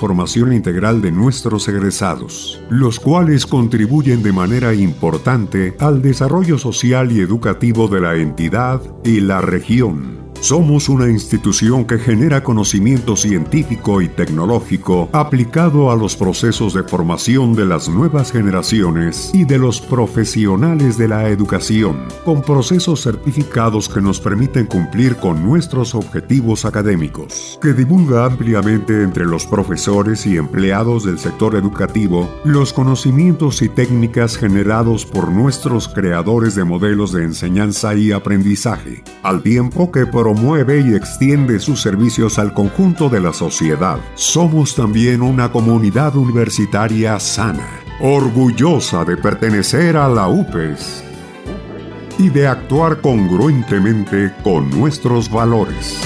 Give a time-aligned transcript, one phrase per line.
[0.00, 7.18] formación integral de nuestros egresados, los cuales contribuyen de manera importante al desarrollo social y
[7.18, 10.27] educativo de la entidad y la región.
[10.40, 17.54] Somos una institución que genera conocimiento científico y tecnológico aplicado a los procesos de formación
[17.54, 24.00] de las nuevas generaciones y de los profesionales de la educación, con procesos certificados que
[24.00, 31.04] nos permiten cumplir con nuestros objetivos académicos, que divulga ampliamente entre los profesores y empleados
[31.04, 37.96] del sector educativo los conocimientos y técnicas generados por nuestros creadores de modelos de enseñanza
[37.96, 43.32] y aprendizaje, al tiempo que por promueve y extiende sus servicios al conjunto de la
[43.32, 43.98] sociedad.
[44.14, 47.66] Somos también una comunidad universitaria sana,
[47.98, 51.02] orgullosa de pertenecer a la UPES
[52.18, 55.98] y de actuar congruentemente con nuestros valores.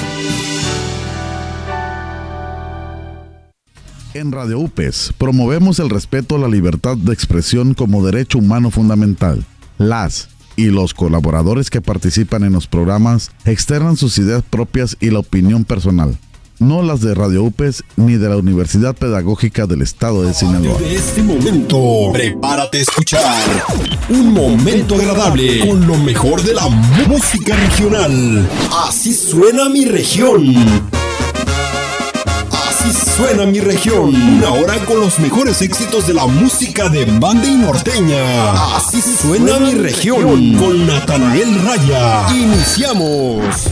[4.15, 9.45] En Radio UPES promovemos el respeto a la libertad de expresión como derecho humano fundamental.
[9.79, 15.21] Las y los colaboradores que participan en los programas externan sus ideas propias y la
[15.21, 16.17] opinión personal,
[16.59, 20.79] no las de Radio UPES ni de la Universidad Pedagógica del Estado de Sinaloa.
[20.79, 23.65] De este momento, prepárate a escuchar
[24.09, 26.69] un momento agradable con lo mejor de la
[27.09, 28.49] música regional.
[28.87, 31.02] Así suena mi región.
[32.85, 34.13] Así suena mi región.
[34.13, 38.75] Una hora con los mejores éxitos de la música de banda y norteña.
[38.75, 42.27] Así suena mi región con Natanael Raya.
[42.35, 43.69] Iniciamos.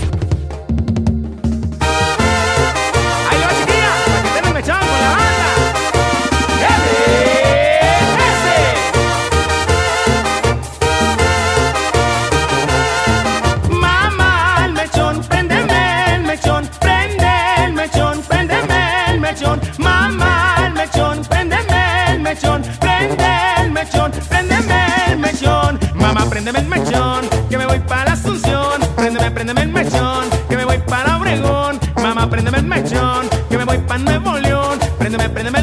[35.21, 35.60] Préndeme, préndeme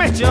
[0.00, 0.29] Mamá, préndeme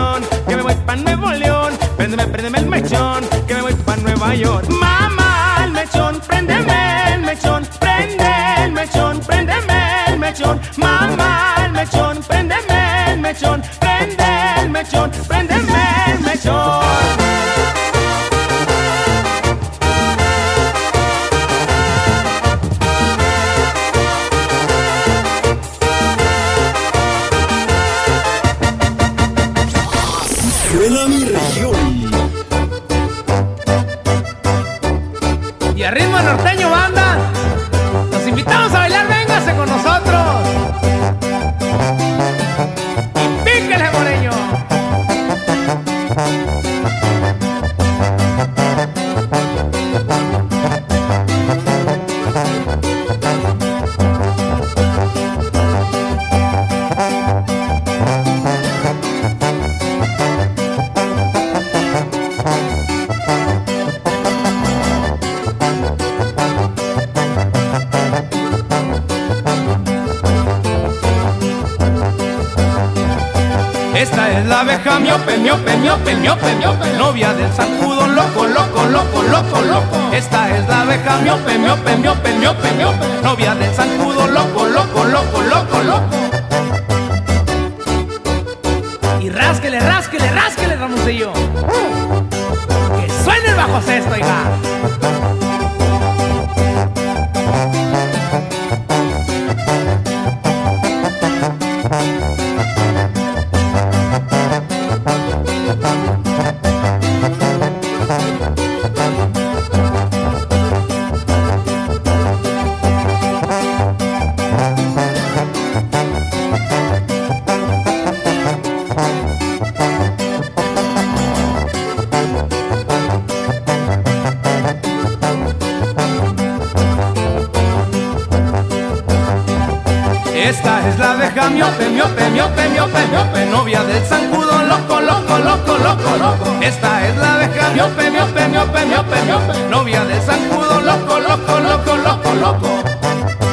[130.40, 135.76] Esta es la abeja miope, miope, miope, miope, miope, novia del zancudo loco, loco, loco,
[135.76, 136.56] loco, loco.
[136.62, 141.96] Esta es la abeja miope, miope, miope, miope, miope, novia del zancudo loco, loco, loco,
[141.96, 143.49] loco, loco.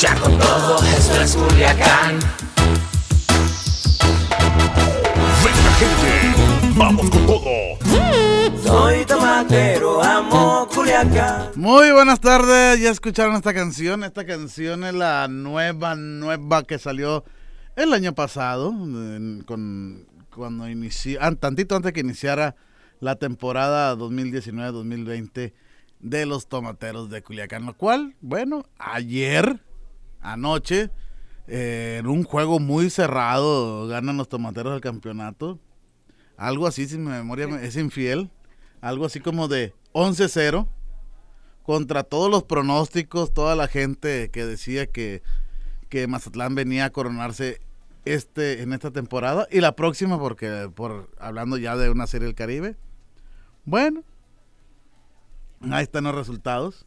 [0.00, 2.18] Luchar con todo, esto es Culiacán.
[5.44, 8.62] Venga gente, vamos con todo.
[8.62, 11.50] Soy tomatero, amo Culiacán.
[11.54, 14.02] Muy buenas tardes, ya escucharon esta canción.
[14.02, 17.22] Esta canción es la nueva, nueva que salió
[17.76, 22.56] el año pasado, en- con, cuando inició, an- tantito antes que iniciara
[23.00, 25.52] la temporada 2019-2020
[25.98, 27.66] de los tomateros de Culiacán.
[27.66, 29.60] Lo cual, bueno, ayer,
[30.20, 30.90] anoche,
[31.46, 35.58] eh, en un juego muy cerrado, ganan los tomateros el campeonato.
[36.36, 38.30] Algo así, si mi memoria me- es infiel.
[38.80, 40.66] Algo así como de 11-0
[41.62, 45.22] contra todos los pronósticos, toda la gente que decía que,
[45.88, 47.60] que Mazatlán venía a coronarse
[48.06, 52.34] este en esta temporada y la próxima porque por hablando ya de una serie del
[52.34, 52.76] Caribe.
[53.66, 54.02] Bueno,
[55.70, 56.86] ahí están los resultados.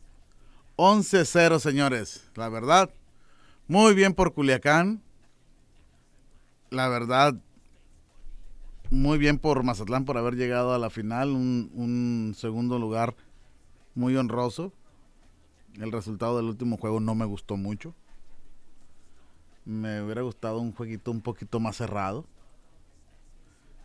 [0.75, 2.29] 11-0, señores.
[2.35, 2.89] La verdad,
[3.67, 5.01] muy bien por Culiacán.
[6.69, 7.35] La verdad,
[8.89, 11.29] muy bien por Mazatlán por haber llegado a la final.
[11.29, 13.15] Un, un segundo lugar
[13.95, 14.73] muy honroso.
[15.79, 17.95] El resultado del último juego no me gustó mucho.
[19.65, 22.25] Me hubiera gustado un jueguito un poquito más cerrado.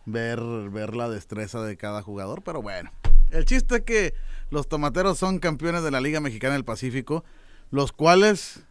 [0.05, 2.91] Ver, ver la destreza de cada jugador, pero bueno.
[3.31, 4.13] El chiste es que
[4.49, 7.23] los tomateros son campeones de la Liga Mexicana del Pacífico,
[7.71, 8.65] los cuales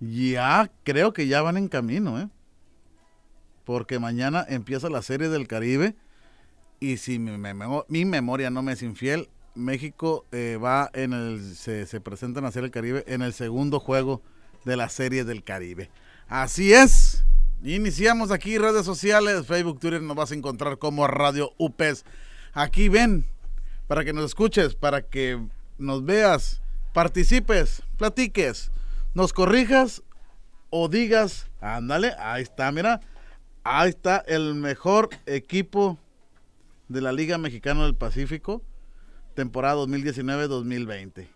[0.00, 2.28] ya creo que ya van en camino, ¿eh?
[3.64, 5.94] Porque mañana empieza la Serie del Caribe
[6.80, 11.54] y si mi, memo- mi memoria no me es infiel, México eh, va en el
[11.56, 14.22] se, se presenta en la Serie del Caribe en el segundo juego
[14.64, 15.90] de la Serie del Caribe.
[16.28, 17.24] Así es.
[17.64, 22.04] Iniciamos aquí redes sociales, Facebook, Twitter, nos vas a encontrar como Radio UPES.
[22.52, 23.26] Aquí ven,
[23.88, 25.44] para que nos escuches, para que
[25.76, 26.62] nos veas,
[26.94, 28.70] participes, platiques,
[29.18, 30.04] nos corrijas
[30.70, 33.00] o digas, ándale, ahí está, mira,
[33.64, 35.98] ahí está el mejor equipo
[36.86, 38.62] de la Liga Mexicana del Pacífico,
[39.34, 41.26] temporada 2019-2020.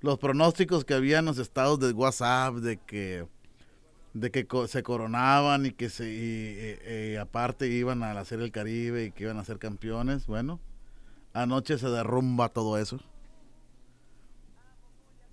[0.00, 3.24] Los pronósticos que había en los estados de WhatsApp de que
[4.12, 8.42] de que se coronaban y que se y, y- y aparte iban a la Serie
[8.42, 10.58] del Caribe y que iban a ser campeones, bueno,
[11.34, 12.98] anoche se derrumba todo eso.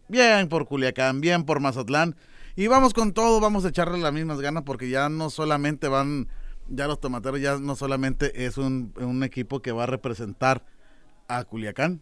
[0.09, 2.15] Bien por Culiacán, bien por Mazatlán.
[2.55, 6.27] Y vamos con todo, vamos a echarle las mismas ganas porque ya no solamente van
[6.69, 10.65] ya los tomateros ya no solamente es un, un equipo que va a representar
[11.27, 12.01] a Culiacán,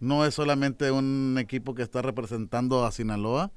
[0.00, 3.52] no es solamente un equipo que está representando a Sinaloa,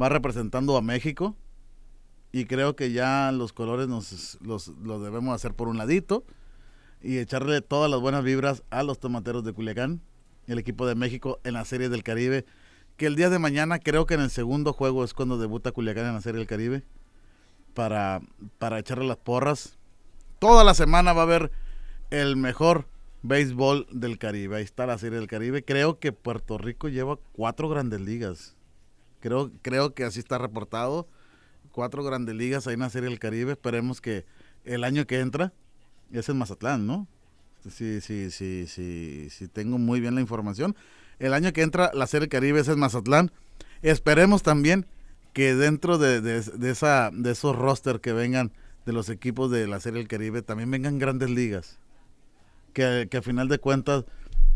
[0.00, 1.36] va representando a México
[2.32, 6.24] y creo que ya los colores nos los, los debemos hacer por un ladito
[7.02, 10.00] y echarle todas las buenas vibras a los tomateros de Culiacán,
[10.46, 12.44] el equipo de México en la Serie del Caribe,
[12.96, 16.06] que el día de mañana creo que en el segundo juego es cuando debuta Culiacán
[16.06, 16.84] en la Serie del Caribe
[17.74, 18.20] para,
[18.58, 19.78] para echarle las porras.
[20.38, 21.50] Toda la semana va a haber
[22.10, 22.86] el mejor
[23.22, 24.56] béisbol del Caribe.
[24.56, 25.64] Ahí está la Serie del Caribe.
[25.64, 28.56] Creo que Puerto Rico lleva cuatro grandes ligas.
[29.20, 31.08] Creo, creo que así está reportado.
[31.72, 33.52] Cuatro grandes ligas ahí en la Serie del Caribe.
[33.52, 34.24] Esperemos que
[34.64, 35.52] el año que entra
[36.12, 37.08] es en Mazatlán, ¿no?
[37.70, 40.76] Sí, sí, sí, sí, sí, tengo muy bien la información.
[41.18, 43.30] El año que entra la Serie Caribe es en Mazatlán.
[43.82, 44.86] Esperemos también
[45.32, 48.52] que dentro de, de- esa, de esos roster que vengan
[48.86, 51.78] de los equipos de la Serie del Caribe también vengan grandes ligas.
[52.72, 54.04] Que, que a final de cuentas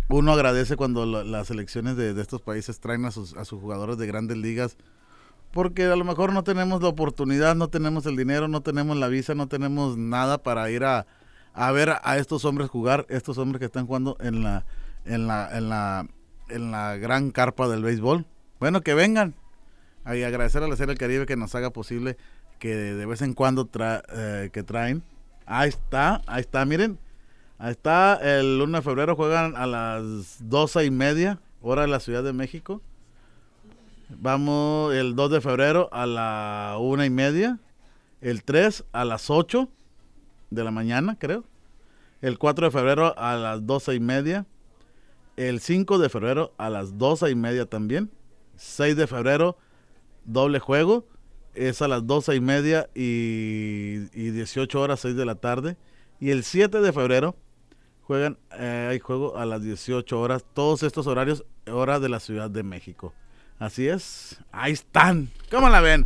[0.08, 3.60] uno agradece cuando la- las selecciones de, de estos países traen a sus, a sus
[3.60, 4.76] jugadores de grandes ligas.
[5.52, 9.08] Porque a lo mejor no tenemos la oportunidad, no tenemos el dinero, no tenemos la
[9.08, 11.06] visa, no tenemos nada para ir a,
[11.54, 14.66] a ver a estos hombres jugar, estos hombres que están jugando en la,
[15.06, 16.06] en la, en la,
[16.48, 18.26] en la gran carpa del béisbol.
[18.60, 19.34] Bueno, que vengan,
[20.14, 22.16] y agradecer a la Serie del Caribe que nos haga posible
[22.58, 25.02] que de, vez en cuando eh, que traen.
[25.46, 26.98] Ahí está, ahí está, miren.
[27.58, 32.00] Ahí está, el 1 de febrero juegan a las 12 y media, hora de la
[32.00, 32.80] Ciudad de México.
[34.10, 37.58] Vamos el 2 de febrero a la 1 y media.
[38.20, 39.68] El 3 a las 8
[40.50, 41.44] de la mañana, creo.
[42.20, 44.46] El 4 de febrero a las 12 y media.
[45.38, 48.10] El 5 de febrero a las 12 y media también.
[48.56, 49.56] 6 de febrero
[50.24, 51.06] doble juego.
[51.54, 55.76] Es a las 12 y media y, y 18 horas, 6 de la tarde.
[56.18, 57.36] Y el 7 de febrero
[58.02, 60.44] juegan, eh, hay juego a las 18 horas.
[60.54, 63.14] Todos estos horarios, hora de la Ciudad de México.
[63.60, 64.40] Así es.
[64.50, 65.30] Ahí están.
[65.52, 66.04] ¿Cómo la ven?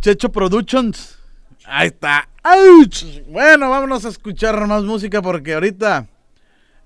[0.00, 1.18] Checho Productions.
[1.64, 2.28] Ahí está.
[2.44, 3.26] ¡Auch!
[3.26, 6.06] Bueno, vámonos a escuchar más música porque ahorita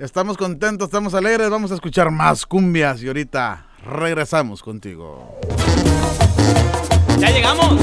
[0.04, 1.48] estamos contentos, estamos alegres.
[1.48, 5.38] Vamos a escuchar más cumbias y ahorita regresamos contigo.
[7.18, 7.76] Ya llegamos.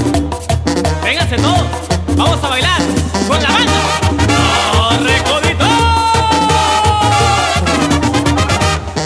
[1.03, 1.65] Vénganse todos.
[2.17, 2.81] Vamos a bailar
[3.27, 3.71] con la banda.
[4.73, 5.65] ¡Oh, recodito!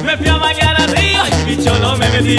[0.03, 2.37] Me fui a bañar al río y cholo me metí.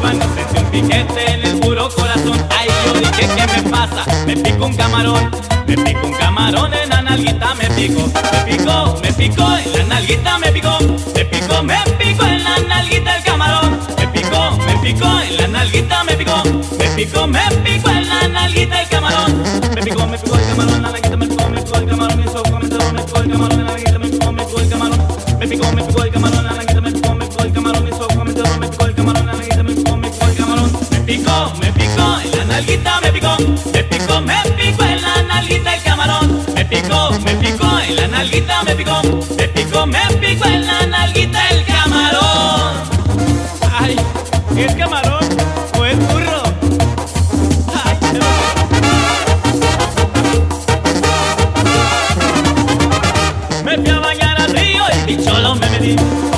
[0.00, 4.04] Cuando sentí un piquete en el puro corazón, ay, yo dije, ¿qué me pasa?
[4.26, 5.30] Me pico un camarón.
[5.68, 8.10] Me pico un camarón en nalguita, me pico.
[8.44, 10.78] Me pico, me pico en la nalguita, me pico.
[11.14, 13.78] Me pico, me pico en la nalguita el camarón.
[13.98, 16.42] Me pico, me pico en la nalguita, me pico.
[16.78, 19.42] Me pico, me pico en la nalguita el camarón.
[19.74, 22.24] Me pico, me pico el camarón la nalguita, me pico, me pico el camarón, mi
[22.24, 24.98] sopa, me pico el camarón la nalguita, me pico, me pico el camarón.
[25.38, 27.90] Me pico, me pico el camarón la nalguita, me pico, me pico el camarón, mi
[27.90, 28.32] sopa, me
[28.68, 30.72] pico el camarón la nalguita, me pico, me pico el camarón.
[30.90, 33.36] Me pico, me pico en la nalguita, me pico.
[33.72, 34.45] Me pico, me
[38.42, 39.02] me pico.
[39.36, 42.82] Me pico, me pico en la nalguita el camarón.
[43.78, 43.96] Ay,
[44.56, 45.24] ¿es camarón
[45.78, 46.42] o es burro?
[53.64, 55.96] Me fui a bañar al río y mi cholo me metí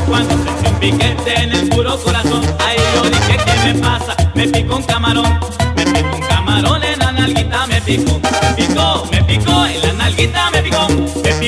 [0.08, 4.16] Cuando sentí un piquete en el puro corazón Ay, yo dije, ¿qué me pasa?
[4.34, 4.97] Me pico un camarón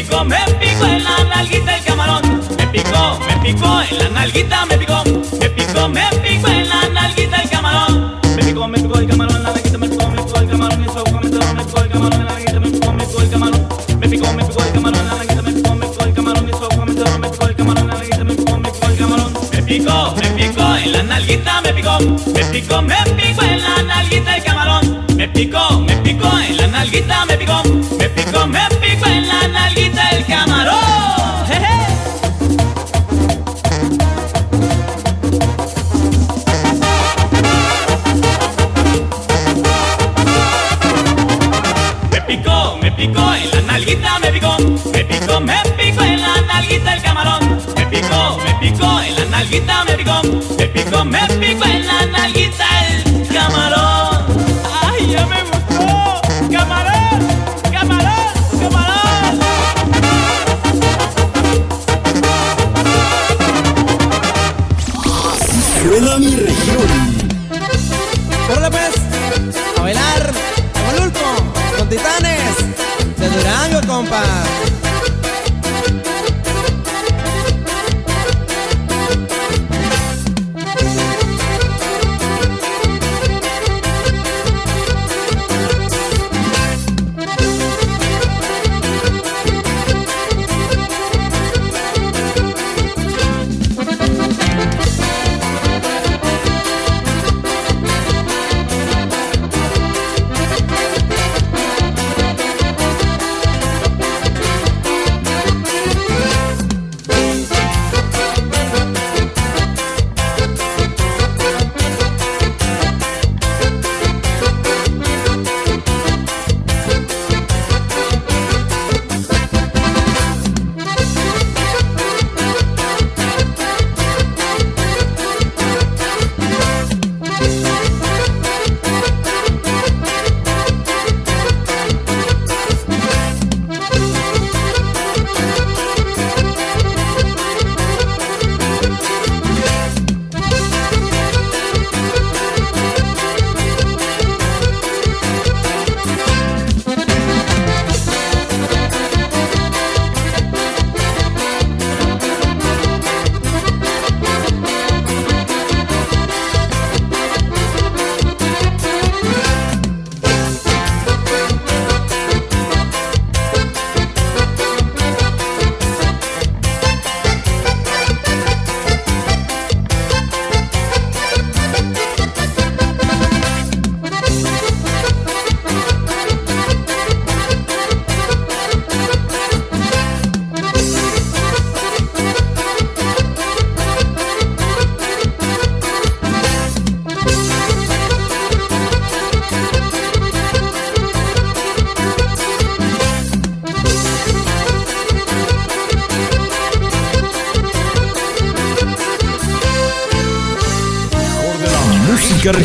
[0.01, 2.23] me pico, me pico en la nalguita el camarón.
[2.57, 5.03] Me pico, me pico en la nalguita Me pico,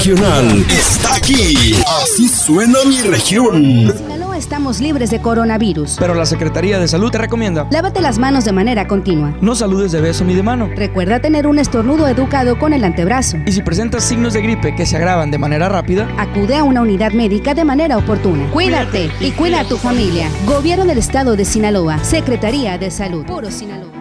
[0.05, 1.73] regional está aquí.
[2.03, 3.55] Así suena mi región.
[3.55, 5.95] En Sinaloa estamos libres de coronavirus.
[5.97, 7.67] Pero la Secretaría de Salud te recomienda.
[7.71, 9.35] Lávate las manos de manera continua.
[9.41, 10.69] No saludes de beso ni de mano.
[10.75, 13.37] Recuerda tener un estornudo educado con el antebrazo.
[13.47, 16.81] Y si presentas signos de gripe que se agravan de manera rápida, acude a una
[16.81, 18.47] unidad médica de manera oportuna.
[18.51, 20.29] Cuídate y cuida a tu familia.
[20.45, 22.03] Gobierno del Estado de Sinaloa.
[22.03, 23.25] Secretaría de Salud.
[23.25, 23.94] Puro Sinaloa.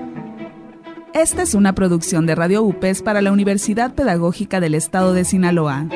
[1.24, 5.88] Esta es una producción de Radio UPES para la Universidad Pedagógica del Estado de Sinaloa.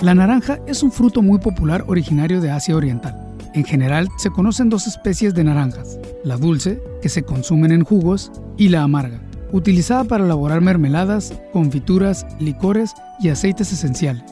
[0.00, 3.36] La naranja es un fruto muy popular originario de Asia Oriental.
[3.52, 8.32] En general se conocen dos especies de naranjas, la dulce, que se consumen en jugos,
[8.56, 9.20] y la amarga,
[9.54, 14.24] utilizada para elaborar mermeladas, confituras, licores y aceites esenciales.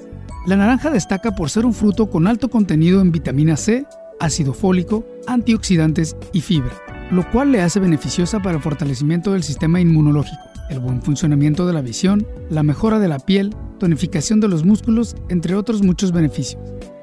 [0.46, 3.86] La naranja destaca por ser un fruto con alto contenido en vitamina C,
[4.18, 6.72] ácido fólico, antioxidantes y fibra,
[7.12, 11.72] lo cual le hace beneficiosa para el fortalecimiento del sistema inmunológico, el buen funcionamiento de
[11.72, 16.60] la visión, la mejora de la piel, tonificación de los músculos, entre otros muchos beneficios.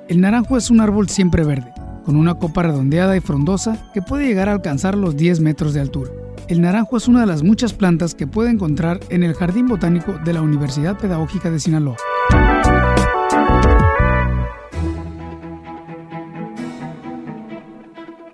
[0.10, 1.72] El naranjo es un árbol siempre verde,
[2.04, 5.80] con una copa redondeada y frondosa que puede llegar a alcanzar los 10 metros de
[5.80, 6.12] altura.
[6.50, 10.18] El naranjo es una de las muchas plantas que puede encontrar en el Jardín Botánico
[10.26, 11.96] de la Universidad Pedagógica de Sinaloa.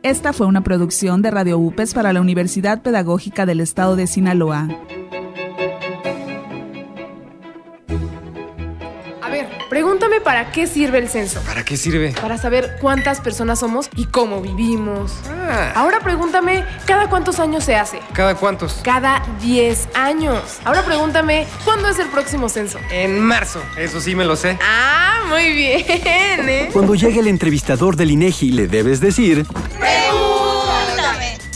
[0.02, 4.70] Esta fue una producción de Radio UPES para la Universidad Pedagógica del Estado de Sinaloa.
[9.76, 11.42] Pregúntame para qué sirve el censo.
[11.42, 12.14] ¿Para qué sirve?
[12.22, 15.12] Para saber cuántas personas somos y cómo vivimos.
[15.28, 15.74] Ah.
[15.76, 18.00] Ahora pregúntame, ¿cada cuántos años se hace?
[18.14, 18.76] ¿Cada cuántos?
[18.84, 20.60] Cada 10 años.
[20.64, 22.80] Ahora pregúntame, ¿cuándo es el próximo censo?
[22.90, 24.58] En marzo, eso sí me lo sé.
[24.64, 25.84] Ah, muy bien,
[26.48, 26.70] ¿eh?
[26.72, 29.46] Cuando llegue el entrevistador del INEGI, le debes decir...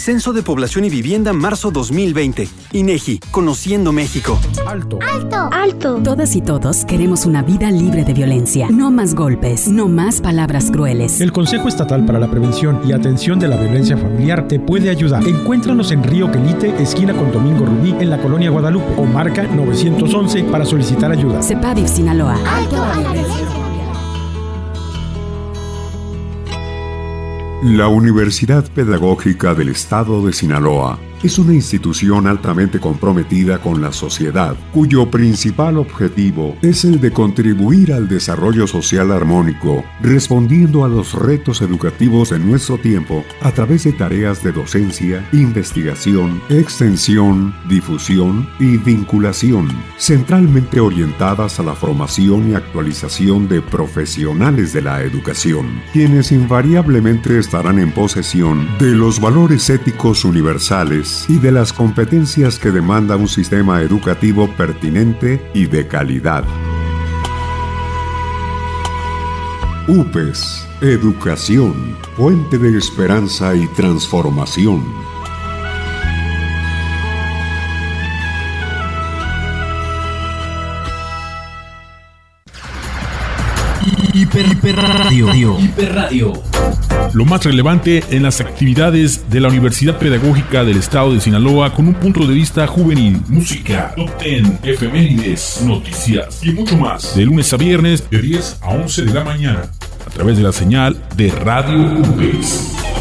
[0.09, 2.49] Censo de Población y Vivienda, marzo 2020.
[2.71, 4.39] INEGI, Conociendo México.
[4.65, 4.97] Alto.
[5.07, 5.49] Alto.
[5.51, 6.01] Alto.
[6.03, 8.69] Todas y todos queremos una vida libre de violencia.
[8.71, 11.21] No más golpes, no más palabras crueles.
[11.21, 15.27] El Consejo Estatal para la Prevención y Atención de la Violencia Familiar te puede ayudar.
[15.27, 20.45] Encuéntranos en Río Quelite, esquina con Domingo Rubí, en la colonia Guadalupe, o marca 911
[20.45, 21.43] para solicitar ayuda.
[21.43, 22.35] CEPAVIV Sinaloa.
[22.47, 23.58] Alto a la violencia.
[27.61, 34.55] La Universidad Pedagógica del Estado de Sinaloa es una institución altamente comprometida con la sociedad,
[34.71, 41.61] cuyo principal objetivo es el de contribuir al desarrollo social armónico, respondiendo a los retos
[41.61, 49.67] educativos de nuestro tiempo a través de tareas de docencia, investigación, extensión, difusión y vinculación,
[49.97, 57.79] centralmente orientadas a la formación y actualización de profesionales de la educación, quienes invariablemente estarán
[57.79, 63.81] en posesión de los valores éticos universales y de las competencias que demanda un sistema
[63.81, 66.43] educativo pertinente y de calidad.
[69.87, 74.83] UPES, Educación, Fuente de Esperanza y Transformación.
[84.21, 85.59] Hiperradio.
[85.59, 86.58] Hiperradio.
[87.13, 91.87] Lo más relevante en las actividades de la Universidad Pedagógica del Estado de Sinaloa con
[91.87, 97.15] un punto de vista juvenil, música, top 10, efemérides, noticias y mucho más.
[97.15, 99.63] De lunes a viernes de 10 a 11 de la mañana
[100.05, 102.98] a través de la señal de Radio UPES.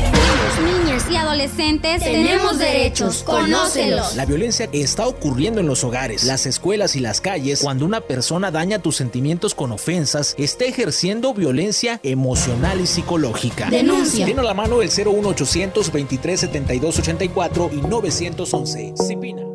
[1.38, 4.16] Adolescentes tenemos derechos, conócelos.
[4.16, 8.50] La violencia está ocurriendo en los hogares, las escuelas y las calles cuando una persona
[8.50, 13.70] daña tus sentimientos con ofensas, está ejerciendo violencia emocional y psicológica.
[13.70, 14.24] Denuncia.
[14.26, 18.94] Tiene a la mano el 01800 23 72 84 y 911.
[19.06, 19.47] Cipina.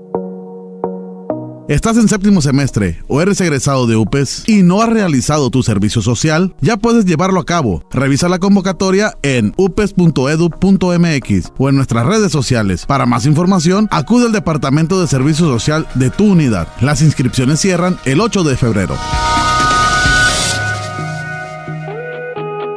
[1.70, 6.02] ¿Estás en séptimo semestre o eres egresado de UPES y no has realizado tu servicio
[6.02, 6.54] social?
[6.60, 7.86] Ya puedes llevarlo a cabo.
[7.90, 12.86] Revisa la convocatoria en upes.edu.mx o en nuestras redes sociales.
[12.86, 16.68] Para más información, acude al Departamento de Servicio Social de tu unidad.
[16.82, 18.98] Las inscripciones cierran el 8 de febrero.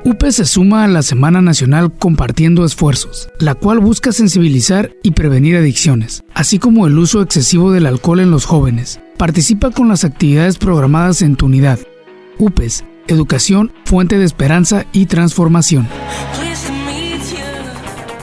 [0.07, 5.57] UPE se suma a la Semana Nacional Compartiendo Esfuerzos, la cual busca sensibilizar y prevenir
[5.57, 9.01] adicciones, así como el uso excesivo del alcohol en los jóvenes.
[9.19, 11.81] Participa con las actividades programadas en tu unidad.
[12.38, 15.88] UPES, Educación, Fuente de Esperanza y Transformación.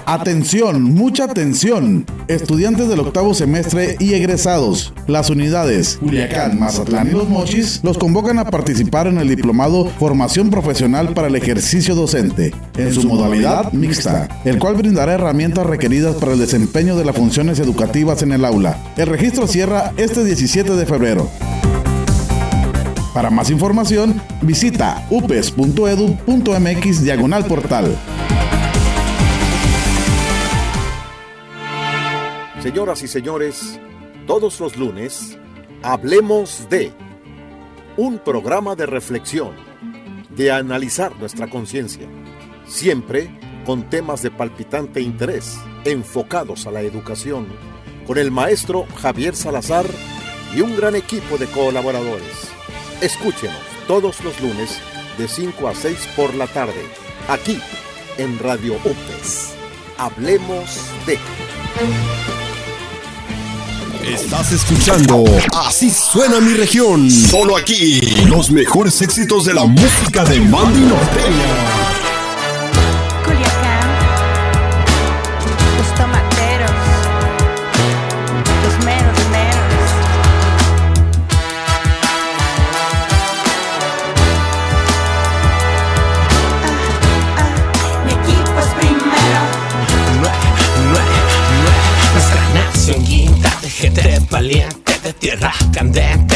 [0.05, 2.05] Atención, mucha atención.
[2.27, 4.93] Estudiantes del octavo semestre y egresados.
[5.07, 10.49] Las unidades Culiacán, Mazatlán y Los Mochis los convocan a participar en el diplomado Formación
[10.49, 16.33] Profesional para el Ejercicio Docente, en su modalidad mixta, el cual brindará herramientas requeridas para
[16.33, 18.77] el desempeño de las funciones educativas en el aula.
[18.97, 21.29] El registro cierra este 17 de febrero.
[23.13, 27.95] Para más información, visita upes.edu.mx diagonal portal.
[32.63, 33.77] Señoras y señores,
[34.25, 35.37] todos los lunes,
[35.81, 36.93] hablemos de
[37.97, 39.51] un programa de reflexión,
[40.29, 42.07] de analizar nuestra conciencia,
[42.65, 47.47] siempre con temas de palpitante interés, enfocados a la educación,
[48.07, 49.85] con el maestro Javier Salazar
[50.55, 52.49] y un gran equipo de colaboradores.
[53.01, 54.79] Escúchenos todos los lunes
[55.17, 56.81] de 5 a 6 por la tarde,
[57.27, 57.59] aquí
[58.17, 59.53] en Radio UPES.
[59.97, 61.19] Hablemos de...
[64.03, 67.09] Estás escuchando Así suena mi región.
[67.09, 68.01] Solo aquí.
[68.27, 71.82] Los mejores éxitos de la música de Mandy Norteña.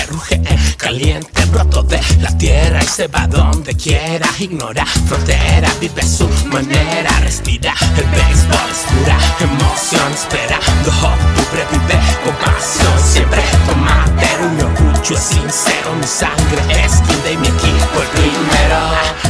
[0.08, 0.41] Ruge
[0.78, 7.10] caliente, broto de la tierra y se va donde quiera, ignora frontera, vive su manera,
[7.20, 15.15] respira, el béisbol es pura emoción, esperando octubre, vive con pasión, siempre tomatero, mi orgullo
[15.15, 18.80] es sincero, mi sangre es guinda y mi equipo el primero,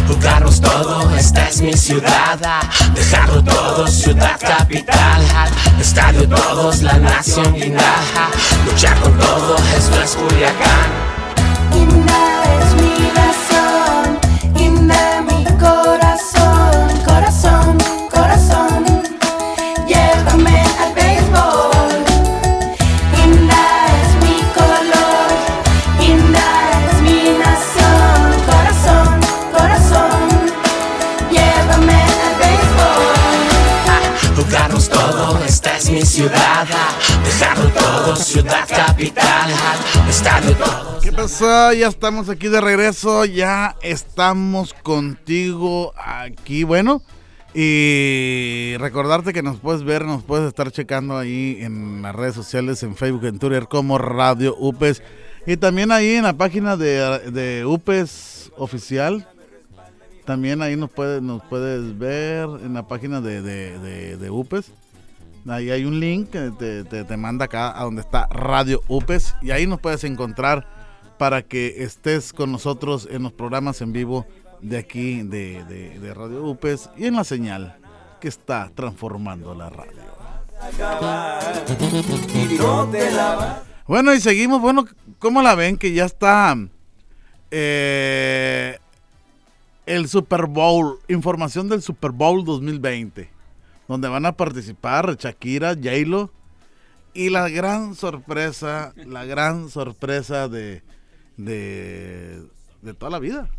[0.08, 2.40] jugarnos todo, esta es mi ciudad,
[2.94, 5.24] dejarlo todo, ciudad capital,
[5.80, 7.96] estadio todos, la nación guinda,
[8.66, 12.07] luchar con todo, esto es Culiacán.
[36.17, 36.67] Ciudad,
[37.23, 39.51] dejarlo todo, ciudad capital,
[40.10, 40.99] estadio todo.
[40.99, 41.71] ¿Qué pasó?
[41.73, 46.63] Ya estamos aquí de regreso, ya estamos contigo aquí.
[46.63, 47.03] Bueno,
[47.53, 52.82] Y recordarte que nos puedes ver, nos puedes estar checando ahí en las redes sociales,
[52.82, 55.03] en Facebook, en Twitter, como Radio UPES.
[55.45, 59.27] Y también ahí en la página de, UPES Oficial.
[60.25, 64.71] También ahí nos puedes, nos puedes ver en la página de UPES.
[65.49, 69.36] Ahí hay un link que te, te- manda acá a donde está Radio UPES.
[69.41, 70.67] Y ahí nos puedes encontrar
[71.17, 74.25] para que estés con nosotros en los programas en vivo
[74.62, 77.77] de aquí de, de- de Radio UPES y en la señal
[78.19, 79.93] que está transformando la radio.
[83.88, 84.60] Bueno, y seguimos.
[84.62, 84.86] Bueno,
[85.19, 85.77] ¿cómo la ven?
[85.77, 86.55] Que ya está
[87.51, 88.77] eh,
[89.86, 90.99] el Super Bowl.
[91.07, 93.29] Información del Super Bowl 2020.
[93.88, 96.32] Donde van a participar Shakira, J-Lo.
[97.13, 100.84] Y la gran sorpresa, la gran sorpresa de,
[101.38, 102.43] de,
[102.97, 103.50] toda la vida.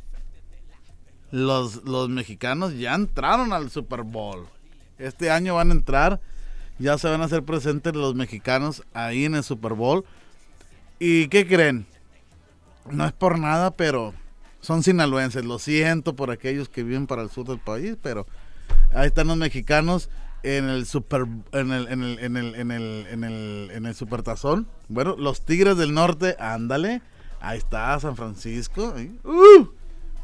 [1.30, 4.46] Los, los mexicanos ya entraron al Super Bowl.
[4.98, 6.20] Este año van a entrar,
[6.78, 10.04] ya se van a hacer presentes los mexicanos ahí en el Super Bowl.
[10.98, 11.86] ¿Y qué creen?
[12.90, 14.14] No es por nada, pero
[14.60, 15.44] son sinaloenses.
[15.44, 18.26] Lo siento por aquellos que viven para el sur del país, pero
[18.94, 20.08] ahí están los mexicanos
[20.42, 23.94] en el super en el en el en el en el en el, en el
[23.94, 24.68] supertazón.
[24.88, 27.02] Bueno, los Tigres del Norte, ándale.
[27.40, 28.94] Ahí está San Francisco.
[29.24, 29.68] ¡Uh!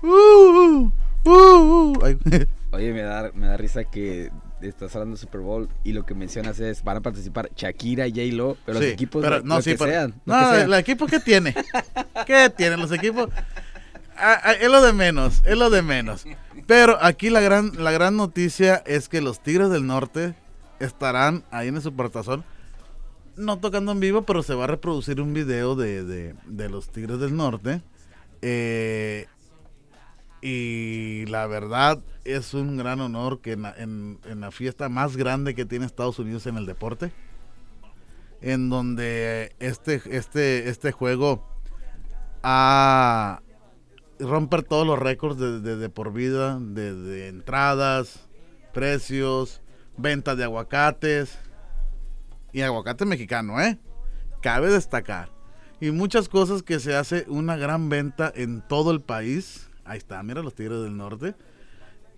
[0.06, 0.90] ¡Uh!
[1.24, 1.30] ¡Uh!
[1.30, 1.98] ¡Uh!
[2.72, 6.14] Oye, me da, me da risa que estás hablando de Super Bowl y lo que
[6.14, 9.54] mencionas es van a participar Shakira y J-Lo, pero Sí, los equipos pero- lo- no,
[9.56, 10.14] lo sí, que pero- sean.
[10.24, 10.72] lo No, que sean.
[10.72, 11.54] ¿el equipo qué tiene?
[12.26, 13.28] ¿Qué tienen los equipos?
[14.16, 16.24] Ah, ah, es lo de menos, es lo de menos.
[16.66, 20.34] Pero aquí la gran, la gran noticia es que los Tigres del Norte
[20.80, 22.44] estarán ahí en el Supertazón.
[23.36, 26.88] No tocando en vivo, pero se va a reproducir un video de, de- de los
[26.90, 27.80] Tigres del Norte.
[28.42, 29.26] Eh,
[30.40, 35.64] y la verdad es un gran honor que en en- la fiesta más grande que
[35.64, 37.12] tiene Estados Unidos en el deporte,
[38.42, 41.48] en donde este, este, este juego
[42.42, 43.40] a
[44.18, 48.28] romper todos los récords de, de- por vida, de, de entradas,
[48.72, 49.60] precios,
[49.96, 51.38] venta de aguacates
[52.52, 53.78] y aguacate mexicano, ¿eh?
[54.40, 55.30] Cabe destacar.
[55.80, 59.68] Y muchas cosas que se hace una gran venta en todo el país.
[59.84, 61.34] Ahí está, mira los Tigres del Norte.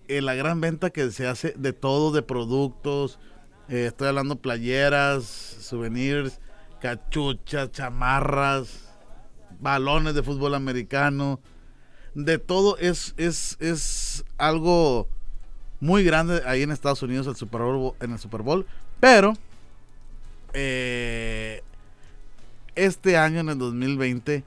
[0.07, 3.19] Eh, la gran venta que se hace de todo, de productos.
[3.67, 6.39] eh, estoy hablando playeras, souvenirs,
[6.79, 8.93] cachuchas, chamarras,
[9.59, 11.41] balones de fútbol americano.
[12.17, 15.07] De todo es, es, es algo
[15.79, 18.65] muy grande ahí en Estados Unidos el Super Bowl, en el Super Bowl.
[18.99, 19.33] Pero
[20.53, 21.61] eh,
[22.73, 24.43] este año, en el 2020,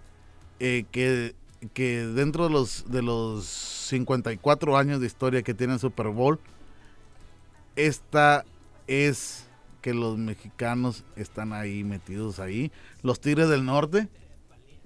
[0.58, 1.36] eh, que,
[1.72, 6.40] que dentro de los, de los 54 años de historia que tiene el Super Bowl,
[7.76, 8.44] esta
[8.88, 9.46] es
[9.80, 12.72] que los mexicanos están ahí metidos ahí.
[13.04, 14.08] Los Tigres del Norte,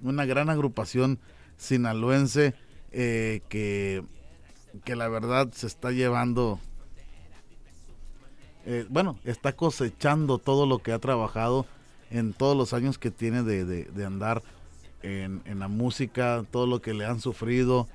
[0.03, 1.17] una gran agrupación
[1.57, 2.53] sinaloense
[2.97, 4.03] eh, que,
[4.85, 6.59] que la verdad se está llevando,
[8.65, 11.65] eh, bueno, está cosechando todo lo que ha trabajado
[12.09, 14.41] en todos los años que tiene de, de- de andar
[15.03, 17.87] en, en la música, todo lo que le han sufrido,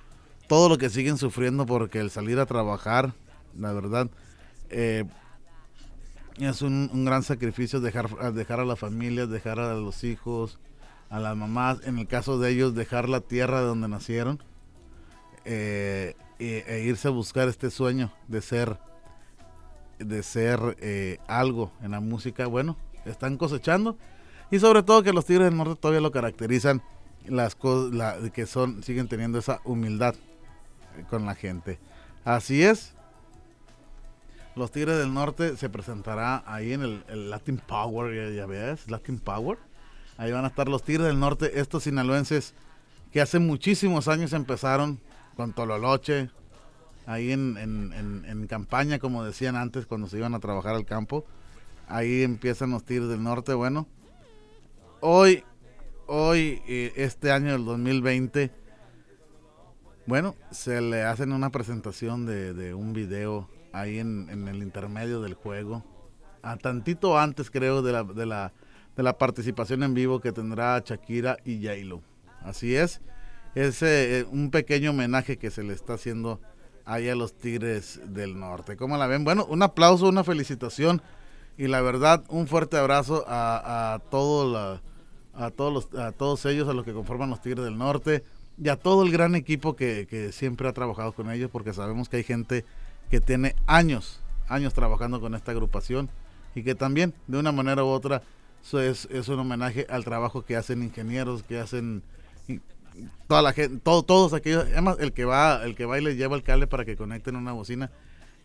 [0.48, 3.14] todo lo que siguen sufriendo porque el salir a trabajar,
[3.58, 4.08] la verdad,
[4.68, 5.04] eh,
[6.38, 10.58] es un, un gran sacrificio dejar, dejar a la familia, dejar a los hijos,
[11.08, 14.42] a las mamás, en el caso de ellos, dejar la tierra de donde nacieron
[15.52, 18.78] eh, e, e irse a buscar este sueño de ser,
[19.98, 22.46] de ser eh, algo en la música.
[22.46, 23.98] Bueno, están cosechando
[24.52, 26.82] y sobre todo que los Tigres del Norte todavía lo caracterizan
[27.26, 30.14] las cosas que son siguen teniendo esa humildad
[30.96, 31.80] eh, con la gente.
[32.24, 32.94] Así es.
[34.54, 39.58] Los Tigres del Norte se presentará ahí en el, Latin Power, ya, ya Latin Power.
[40.16, 42.54] Ahí van a estar los Tigres del Norte, estos sinaloenses
[43.10, 45.00] que hace muchísimos años empezaron
[45.36, 46.30] con Tololoche,
[47.06, 50.84] ahí en, en- en- en campaña, como decían antes, cuando se iban a trabajar al
[50.86, 51.24] campo.
[51.88, 53.52] Ahí empiezan los Tigres del Norte.
[53.54, 53.88] Bueno,
[55.00, 55.42] hoy,
[56.06, 58.50] hoy, eh, este año del 2020,
[60.06, 65.20] bueno, se le hacen una presentación de, de un video ahí en, en el intermedio
[65.20, 65.84] del juego.
[66.42, 68.52] A tantito antes, creo, de la, de la,
[68.96, 72.02] de la participación en vivo que tendrá Shakira y J-Lo.
[72.42, 73.00] Así es
[73.54, 76.40] es eh, un pequeño homenaje que se le está haciendo
[76.84, 78.76] ahí a los Tigres del Norte.
[78.76, 79.24] ¿Cómo la ven?
[79.24, 81.02] Bueno, un aplauso, una felicitación
[81.58, 84.80] y la verdad un fuerte abrazo a, a, a, todos,
[85.72, 88.24] los, a todos ellos, a los que conforman los Tigres del Norte
[88.62, 92.08] y a todo el gran equipo que, que siempre ha trabajado con ellos porque sabemos
[92.08, 92.64] que hay gente
[93.10, 96.08] que tiene años, años trabajando con esta agrupación
[96.54, 98.22] y que también de una manera u otra
[98.62, 102.02] eso es, es un homenaje al trabajo que hacen ingenieros, que hacen
[103.26, 106.36] toda la gente, todos aquellos, además el que va, el que va y le lleva
[106.36, 107.90] el cable para que conecten una bocina,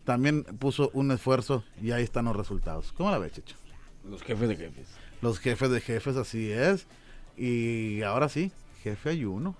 [0.03, 2.93] también puso un esfuerzo y ahí están los resultados.
[2.93, 3.55] ¿Cómo la ves, Chicho?
[4.03, 4.87] Los jefes de jefes.
[5.21, 6.85] Los jefes de jefes, así es.
[7.35, 8.51] Y ahora sí,
[8.83, 9.55] jefe ayuno.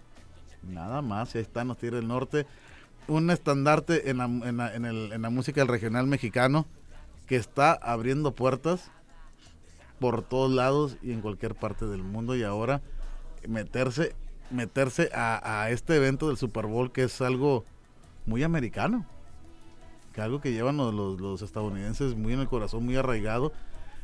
[0.62, 2.46] Nada más, ahí están los Tigres del Norte.
[3.08, 6.66] Un estandarte en la, en la, en el, en la música del regional mexicano
[7.28, 8.92] que está abriendo puertas
[10.00, 12.82] por todos lados y en cualquier parte del mundo y ahora
[13.48, 14.16] meterse
[14.52, 17.66] meterse a, este evento del Super Bowl que es algo
[18.26, 19.06] muy americano,
[20.14, 23.52] que algo que llevan los, los, estadounidenses muy en el corazón, muy arraigado,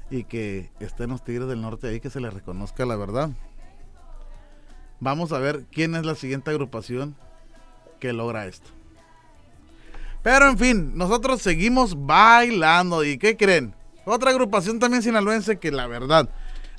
[0.09, 3.29] y que estén los Tigres del Norte ahí, que se les reconozca la verdad.
[4.99, 7.15] Vamos a ver quién es la siguiente agrupación
[7.99, 8.69] que logra esto.
[10.21, 13.03] Pero en fin, nosotros seguimos bailando.
[13.03, 13.73] ¿Y qué creen?
[14.05, 16.29] Otra agrupación también sinaloense que la verdad,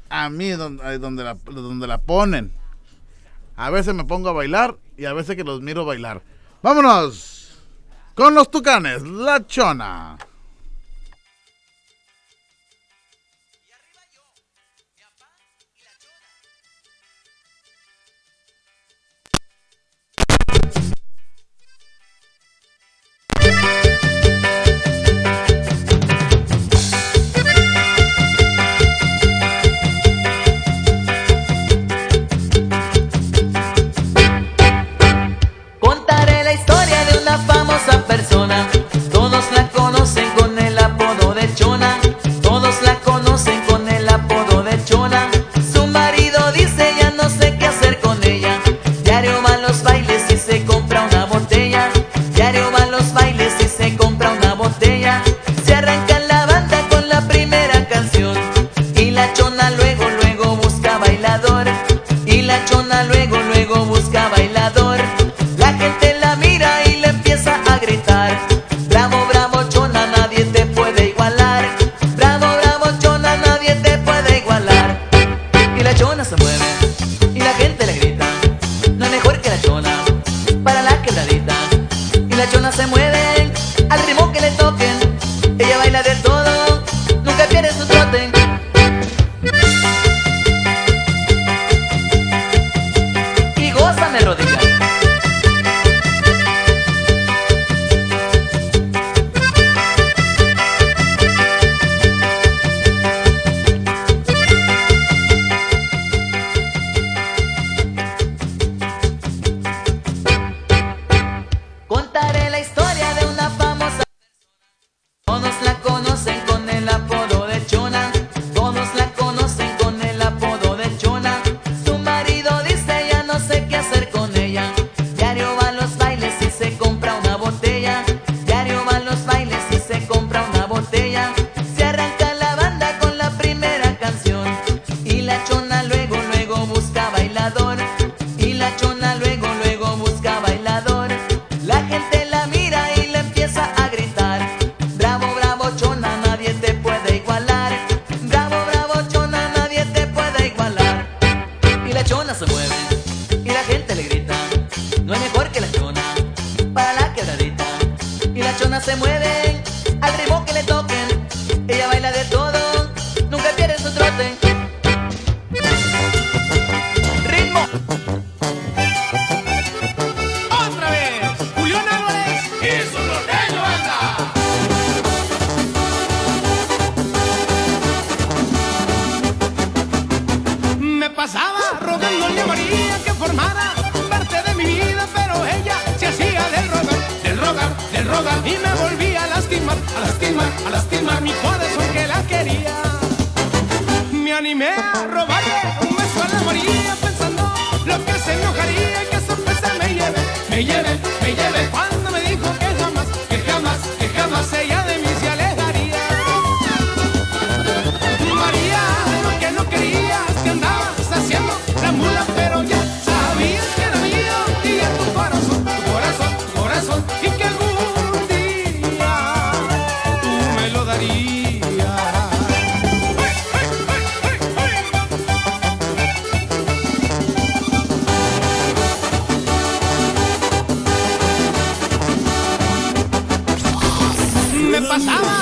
[0.09, 2.53] a mí donde, donde la, donde la ponen,
[3.63, 6.21] a veces me pongo a bailar y a veces que los miro bailar.
[6.65, 7.63] Vámonos
[8.17, 10.19] con los tucanes, la chona.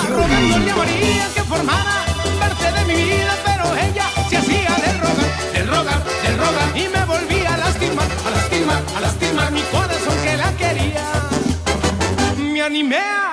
[0.08, 2.04] Rogándole a María que formara
[2.40, 6.88] parte de mi vida, pero ella se hacía del rogar, del rogar, del rogar y
[6.88, 11.06] me volvía a lastimar, a lastimar, a lastimar mi corazón que la quería.
[12.38, 13.29] Me animé a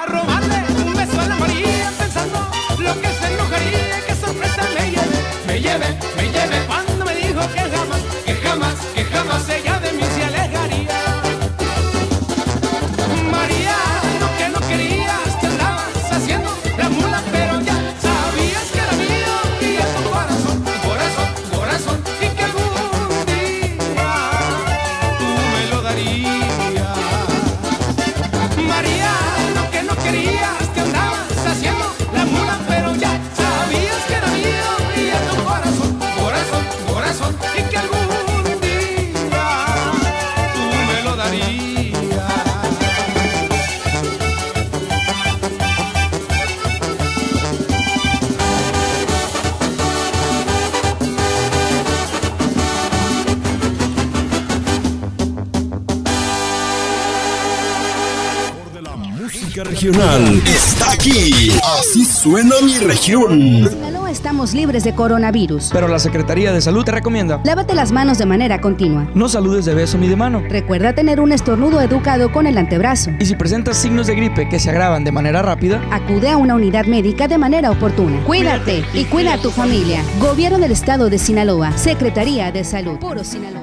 [59.92, 61.50] Está aquí.
[61.80, 63.32] Así suena mi región.
[63.32, 65.70] En Sinaloa estamos libres de coronavirus.
[65.72, 67.40] Pero la Secretaría de Salud te recomienda.
[67.46, 69.10] Lávate las manos de manera continua.
[69.14, 70.44] No saludes de beso ni de mano.
[70.50, 73.12] Recuerda tener un estornudo educado con el antebrazo.
[73.20, 76.56] Y si presentas signos de gripe que se agravan de manera rápida, Acude a una
[76.56, 78.22] unidad médica de manera oportuna.
[78.26, 80.04] Cuídate y cuida a tu familia.
[80.20, 81.78] Gobierno del Estado de Sinaloa.
[81.78, 82.98] Secretaría de Salud.
[82.98, 83.57] Puro Sinaloa.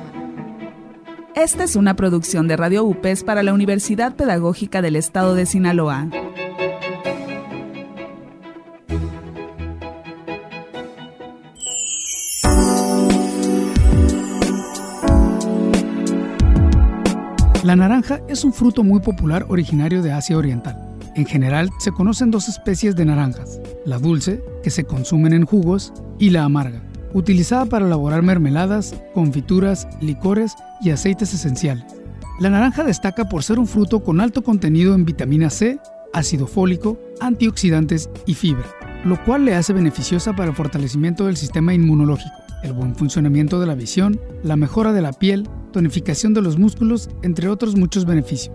[1.37, 6.09] Esta es una producción de Radio UPES para la Universidad Pedagógica del Estado de Sinaloa.
[17.64, 20.97] La naranja es un fruto muy popular originario de Asia Oriental.
[21.16, 25.93] En general se conocen dos especies de naranjas, la dulce, que se consumen en jugos,
[26.16, 26.80] y la amarga,
[27.15, 31.87] utilizada para elaborar mermeladas, confituras, licores y aceites esenciales.
[32.41, 35.79] La naranja destaca por ser un fruto con alto contenido en vitamina C,
[36.12, 38.67] ácido fólico, antioxidantes y fibra,
[39.05, 42.35] lo cual le hace beneficiosa para el fortalecimiento del sistema inmunológico,
[42.65, 47.09] el buen funcionamiento de la visión, la mejora de la piel, tonificación de los músculos,
[47.23, 48.55] entre otros muchos beneficios.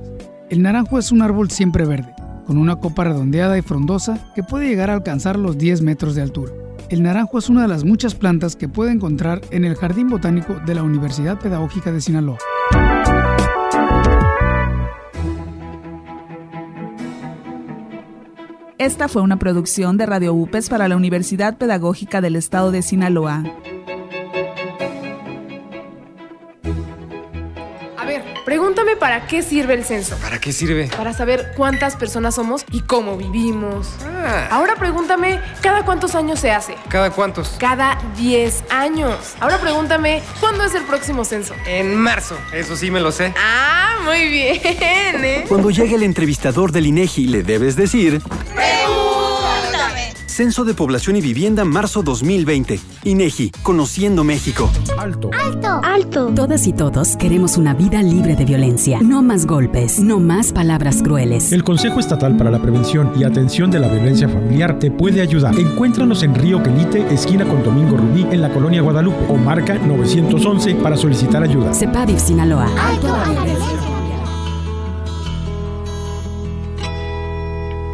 [0.49, 2.13] El naranjo es un árbol siempre verde,
[2.45, 6.23] con una copa redondeada y frondosa que puede llegar a alcanzar los 10 metros de
[6.23, 6.51] altura.
[6.89, 10.55] El naranjo es una de las muchas plantas que puede encontrar en el Jardín Botánico
[10.65, 12.39] de la Universidad Pedagógica de Sinaloa.
[18.79, 23.43] Esta fue una producción de Radio UPES para la Universidad Pedagógica del Estado de Sinaloa.
[28.49, 30.17] Pregúntame para qué sirve el censo.
[30.17, 30.89] ¿Para qué sirve?
[30.97, 33.89] Para saber cuántas personas somos y cómo vivimos.
[34.49, 36.73] Ahora pregúntame, ¿cada cuántos años se hace?
[36.87, 37.49] ¿Cada cuántos?
[37.59, 39.35] Cada 10 años.
[39.39, 41.53] Ahora pregúntame, ¿cuándo es el próximo censo?
[41.67, 42.35] En marzo.
[42.51, 43.35] Eso sí me lo sé.
[43.37, 45.45] Ah, muy bien, ¿eh?
[45.47, 48.19] Cuando llegue el entrevistador del INEGI, le debes decir
[48.55, 49.18] Pregúntame.
[50.39, 52.79] Censo de Población y Vivienda marzo 2020.
[53.03, 54.71] INEGI, Conociendo México.
[54.97, 55.31] Alto.
[55.37, 55.81] Alto.
[55.83, 56.27] Alto.
[56.33, 59.01] Todas y todos queremos una vida libre de violencia.
[59.01, 61.51] No más golpes, no más palabras crueles.
[61.51, 65.59] El Consejo Estatal para la Prevención y Atención de la Violencia Familiar te puede ayudar.
[65.59, 70.75] Encuéntranos en Río Quelite, esquina con Domingo Rubí, en la colonia Guadalupe, o marca 911
[70.75, 71.73] para solicitar ayuda.
[71.73, 72.69] CEPAVIV Sinaloa.
[72.81, 73.98] Alto a la violencia.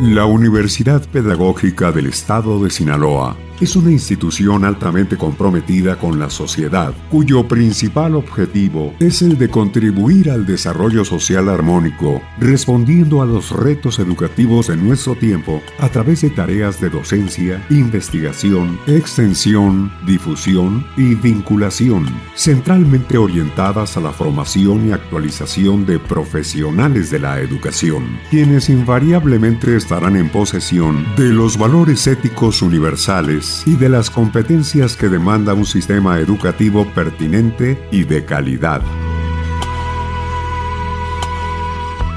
[0.01, 6.93] La Universidad Pedagógica del Estado de Sinaloa es una institución altamente comprometida con la sociedad,
[7.09, 13.99] cuyo principal objetivo es el de contribuir al desarrollo social armónico, respondiendo a los retos
[13.99, 22.05] educativos de nuestro tiempo a través de tareas de docencia, investigación, extensión, difusión y vinculación,
[22.35, 30.15] centralmente orientadas a la formación y actualización de profesionales de la educación, quienes invariablemente estarán
[30.15, 36.19] en posesión de los valores éticos universales y de las competencias que demanda un sistema
[36.19, 38.81] educativo pertinente y de calidad.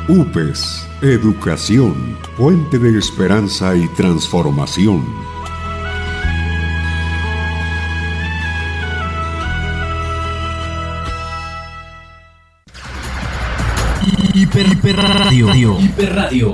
[0.09, 5.05] UPES, Educación, Puente de Esperanza y Transformación.
[14.99, 15.81] Hiperradio.
[15.81, 16.53] Hiperradio.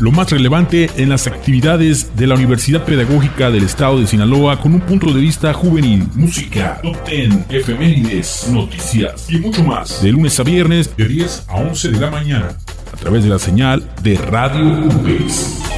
[0.00, 4.74] Lo más relevante en las actividades de la Universidad Pedagógica del Estado de Sinaloa con
[4.74, 10.02] un punto de vista juvenil, música, top 10, efemérides, noticias y mucho más.
[10.02, 12.56] De lunes a viernes de 10 a 11 de la mañana
[12.92, 15.73] a través de la señal de Radio UPES.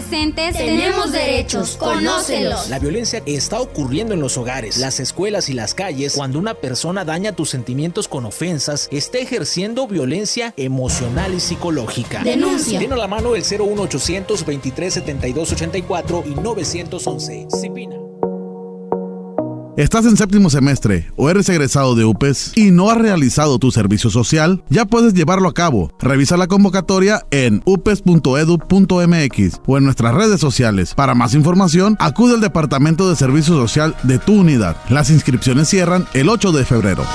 [0.00, 0.56] Adolescentes.
[0.56, 2.68] adolescentes tenemos derechos, conócelos.
[2.68, 7.04] La violencia está ocurriendo en los hogares, las escuelas y las calles cuando una persona
[7.04, 12.22] daña tus sentimientos con ofensas, está ejerciendo violencia emocional y psicológica.
[12.22, 12.78] Denuncia.
[12.78, 17.48] Tiene a la mano el 01800 23 72 84 y 911.
[17.60, 18.09] Cipina.
[19.80, 24.10] ¿Estás en séptimo semestre o eres egresado de UPES y no has realizado tu servicio
[24.10, 24.62] social?
[24.68, 25.90] Ya puedes llevarlo a cabo.
[26.00, 30.94] Revisa la convocatoria en upes.edu.mx o en nuestras redes sociales.
[30.94, 34.76] Para más información, acude al Departamento de Servicio Social de tu unidad.
[34.90, 37.06] Las inscripciones cierran el 8 de febrero.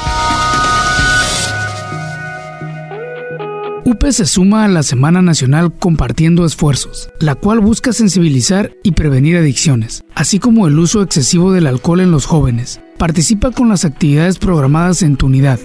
[3.87, 9.37] UPE se suma a la Semana Nacional Compartiendo Esfuerzos, la cual busca sensibilizar y prevenir
[9.37, 12.81] adicciones, así como el uso excesivo del alcohol en los jóvenes.
[12.97, 15.59] Participa con las actividades programadas en tu unidad.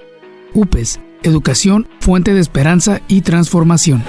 [0.53, 4.05] UPES, Educación, Fuente de Esperanza y Transformación.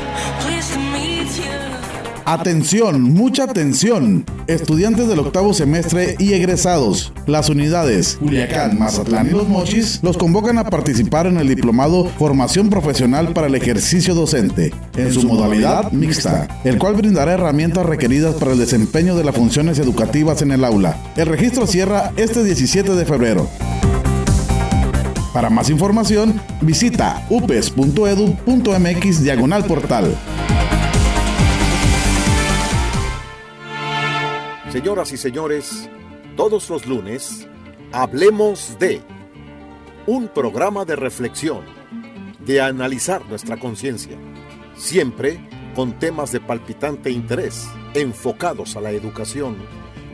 [2.31, 4.23] Atención, mucha atención.
[4.47, 7.11] Estudiantes del octavo semestre y egresados.
[7.27, 12.69] Las unidades Culiacán, Mazatlán y Los Mochis los convocan a participar en el diplomado Formación
[12.69, 18.53] Profesional para el Ejercicio Docente, en su modalidad mixta, el cual brindará herramientas requeridas para
[18.53, 20.95] el desempeño de las funciones educativas en el aula.
[21.17, 23.49] El registro cierra este 17 de febrero.
[25.33, 30.15] Para más información, visita upes.edu.mx diagonal portal.
[34.71, 35.89] Señoras y señores,
[36.37, 37.45] todos los lunes,
[37.91, 39.01] hablemos de
[40.07, 41.65] un programa de reflexión,
[42.39, 44.17] de analizar nuestra conciencia,
[44.77, 45.45] siempre
[45.75, 49.57] con temas de palpitante interés, enfocados a la educación,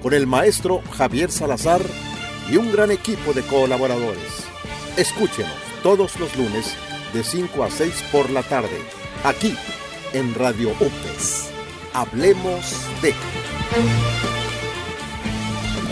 [0.01, 1.81] con el maestro Javier Salazar
[2.51, 4.43] y un gran equipo de colaboradores.
[4.97, 5.53] Escúchenos
[5.83, 6.75] todos los lunes
[7.13, 8.81] de 5 a 6 por la tarde,
[9.23, 9.55] aquí
[10.13, 11.51] en Radio UPES.
[11.93, 13.13] Hablemos de...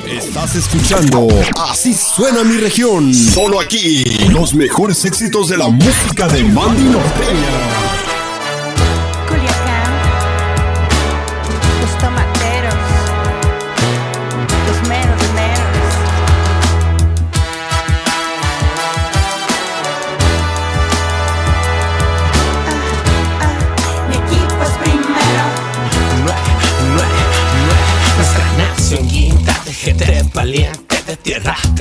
[0.08, 1.28] Estás escuchando
[1.58, 3.14] Así suena mi región.
[3.14, 4.04] Solo aquí.
[4.30, 7.95] Los mejores éxitos de la música de Mandy Norteña.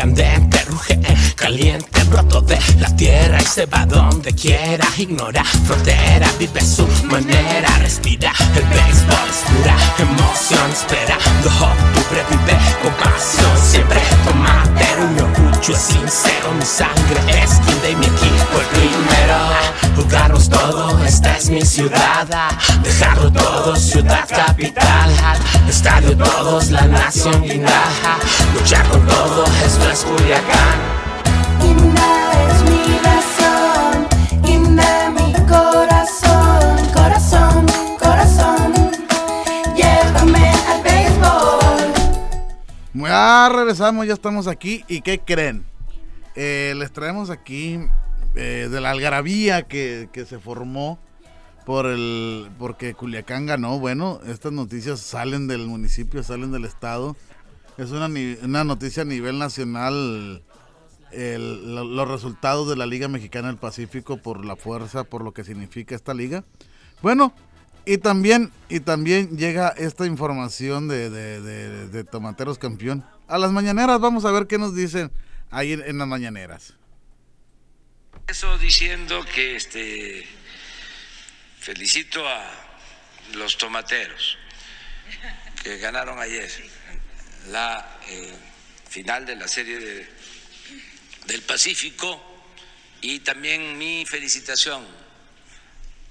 [0.04, 1.00] Candente, ruge
[1.34, 7.70] caliente, broto de la tierra y se va donde quiera, ignora frontera, vive su manera,
[7.78, 14.93] respira, el béisbol es pura emoción, esperando octubre, vive con pasión, siempre tomatero,
[15.64, 19.38] orgullo es sincero, mi sangre es guinda y mi equipo el primero,
[19.96, 22.26] jugarnos todo, esta es mi ciudad,
[22.82, 25.10] dejarlo todo, ciudad capital,
[25.68, 27.84] estadio todos, la nación guinda,
[28.54, 30.78] luchar con todo, esto es Culiacán.
[31.60, 32.84] Guinda es mi
[43.14, 44.84] Ya regresamos, ya estamos aquí.
[44.88, 45.64] ¿Y qué creen?
[46.34, 47.78] Eh, les traemos aquí
[48.34, 50.98] eh, de la algarabía que, se formó
[51.64, 53.78] por el porque Culiacán ganó.
[53.78, 57.14] Bueno, estas noticias salen del municipio, salen del estado.
[57.78, 58.10] Es una,
[58.42, 60.42] una noticia a nivel nacional.
[61.12, 65.94] los resultados de la Liga Mexicana del Pacífico por la fuerza, por lo que significa
[65.94, 66.42] esta liga.
[67.00, 67.32] Bueno,
[67.86, 71.40] y también, y también llega esta información de, de-
[71.88, 73.04] de- Tomateros campeón.
[73.28, 75.10] A las mañaneras vamos a ver qué nos dicen
[75.50, 76.74] ahí en, las mañaneras.
[78.26, 80.26] Eso diciendo que este
[81.60, 82.50] felicito a
[83.34, 84.38] los tomateros
[85.62, 86.50] que ganaron ayer
[87.50, 88.34] la eh,
[88.88, 90.08] final de la serie de-
[91.26, 92.22] del Pacífico
[93.00, 94.84] y también mi felicitación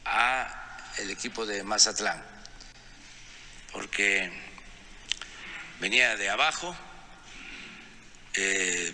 [0.06, 0.63] a
[1.00, 2.24] el equipo de Mazatlán
[3.74, 4.32] porque
[5.80, 6.76] venía de abajo
[8.36, 8.94] eh,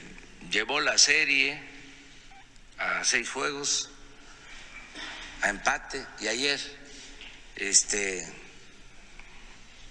[0.52, 1.62] llevó la serie
[2.78, 3.90] a seis juegos,
[5.42, 6.60] a empate, y ayer,
[7.56, 8.28] este,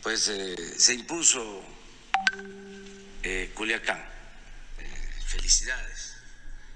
[0.03, 1.63] pues eh, se impuso
[3.23, 4.03] eh, Culiacán.
[5.27, 6.15] Felicidades.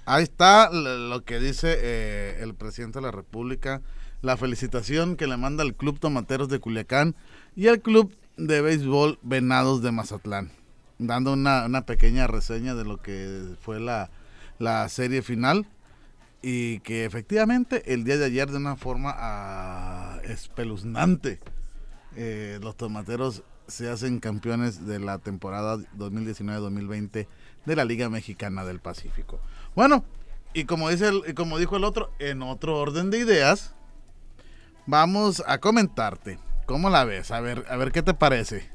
[0.05, 3.81] Ahí está lo que dice el presidente de la República,
[4.23, 7.13] la felicitación que le manda el Club Tomateros de Culiacán
[7.55, 10.51] y el Club de Béisbol Venados de Mazatlán,
[10.97, 14.09] dando una, una pequeña reseña de lo que fue la,
[14.59, 15.67] la serie final
[16.41, 21.41] y que efectivamente el día de ayer de una forma ah, espeluznante
[22.15, 27.27] eh, los Tomateros se hacen campeones de la temporada 2019-2020
[27.65, 29.39] de la Liga Mexicana del Pacífico.
[29.75, 30.05] Bueno,
[30.53, 33.75] y como, dice el, como dijo el otro, en otro orden de ideas,
[34.85, 36.39] vamos a comentarte.
[36.65, 37.31] ¿Cómo la ves?
[37.31, 38.69] A ver, a ver qué te parece.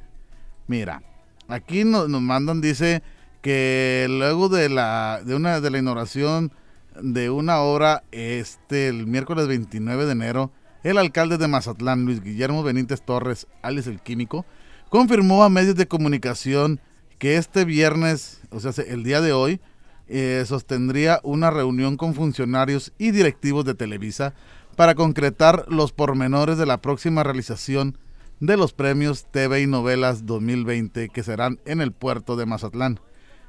[0.66, 1.02] Mira,
[1.48, 3.02] aquí nos, nos mandan, dice
[3.42, 6.52] que luego de la, de una, de la inauguración
[7.00, 10.50] de una obra este el miércoles 29 de enero,
[10.82, 14.44] el alcalde de Mazatlán, Luis Guillermo Benítez Torres, alias el Químico,
[14.88, 16.80] confirmó a medios de comunicación
[17.18, 19.60] que este viernes, o sea, el día de hoy,
[20.08, 24.34] eh, sostendría una reunión con funcionarios y directivos de Televisa
[24.78, 27.98] para concretar los pormenores de la próxima realización
[28.38, 33.00] de los premios TV y Novelas 2020 que serán en el puerto de Mazatlán.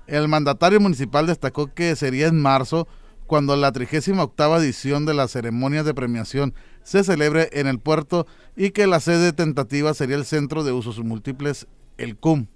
[0.08, 2.88] El mandatario municipal destacó que sería en marzo
[3.28, 8.26] cuando la 38 edición de las ceremonias de premiación se celebre en el puerto
[8.56, 11.68] y que la sede tentativa sería el Centro de Usos Múltiples,
[12.00, 12.48] el CUM.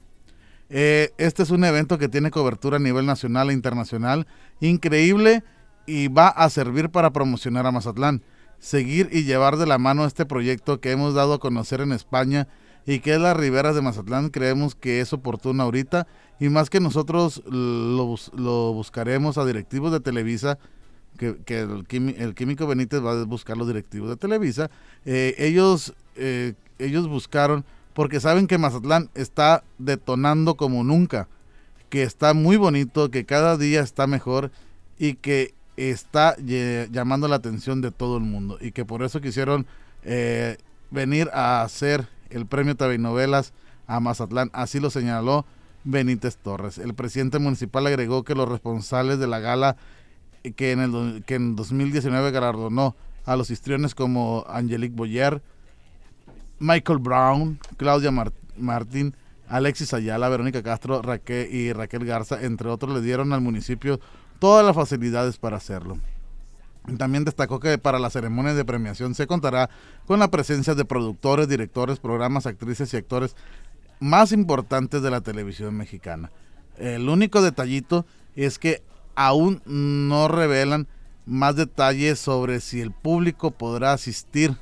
[0.71, 4.25] Eh, este es un evento que tiene cobertura a nivel nacional e internacional,
[4.61, 5.43] increíble
[5.85, 8.23] y va a servir para promocionar a Mazatlán,
[8.63, 12.47] seguir y llevar de la mano este proyecto que hemos dado a conocer en España
[12.85, 16.07] y que es las riberas de Mazatlán, creemos que es oportuno ahorita
[16.39, 20.59] y más que nosotros lo, lo buscaremos a directivos de Televisa,
[21.17, 24.71] que, el, químico Benítez va a buscar los directivos de Televisa,
[25.05, 31.27] eh, ellos, eh, ellos buscaron, porque saben que Mazatlán está detonando como nunca,
[31.89, 34.51] que está muy bonito, que cada día está mejor
[34.97, 39.65] y que está llamando la atención de todo el mundo y que por eso quisieron
[40.03, 40.57] eh,
[40.91, 43.53] venir a hacer el premio TV Novelas
[43.87, 44.49] a Mazatlán.
[44.53, 45.45] Así lo señaló
[45.83, 46.77] Benítez Torres.
[46.77, 49.75] El presidente municipal agregó que los responsables de la gala
[50.55, 52.95] que en, el, que en 2019 galardonó
[53.25, 55.41] a los histriones como Angelique Boyer,
[56.59, 58.11] Michael Brown, Claudia
[58.57, 59.15] Martín,
[59.47, 63.99] Alexis Ayala, Verónica Castro Raquel y Raquel Garza, entre otros, le dieron al municipio
[64.43, 65.99] todas las facilidades para hacerlo.
[66.97, 69.69] También destacó que para la ceremonia de premiación se contará
[70.05, 73.37] con la presencia de productores, directores, programas, actrices y actores
[74.01, 76.29] más importantes de la televisión mexicana.
[76.77, 78.83] El único detallito es que
[79.15, 80.89] aún no revelan
[81.25, 84.57] más detalles sobre si el público podrá asistir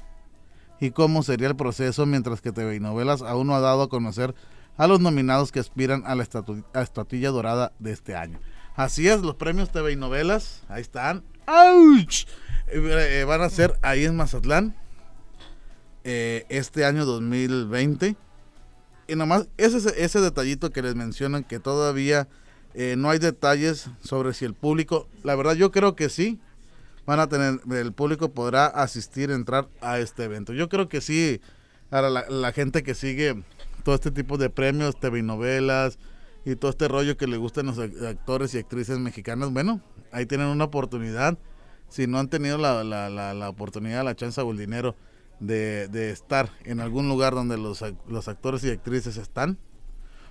[0.80, 3.90] y cómo sería el proceso, mientras que TV y Novelas aún no ha dado a
[3.90, 4.36] conocer
[4.78, 8.40] a los nominados que aspiran a la estatuilla dorada de este año.
[8.76, 11.24] Así es, los premios TV y Novelas, ahí están.
[11.46, 12.26] ¡Auch!
[12.68, 14.76] Eh, van a ser ahí en Mazatlán
[16.06, 18.16] eh, este año 2020
[19.08, 22.30] y nomás ese, ese detallito que les mencionan que todavía
[22.74, 26.40] eh, no hay detalles sobre si el público, la verdad yo creo que sí,
[27.06, 30.54] van a tener, el público podrá asistir, entrar a este evento.
[30.54, 31.42] Yo creo que sí,
[31.90, 33.44] a la, gente que sigue
[33.84, 36.00] todo este tipo de premios, TV novelas
[36.46, 39.82] y todo este rollo que le gustan los actores y actrices mexicanas, bueno,
[40.12, 41.38] ahí tienen una oportunidad.
[41.90, 44.96] Si no han tenido la, la, la, la oportunidad, la chance o el dinero
[45.42, 49.58] de, estar en algún lugar donde los, los actores y actrices están.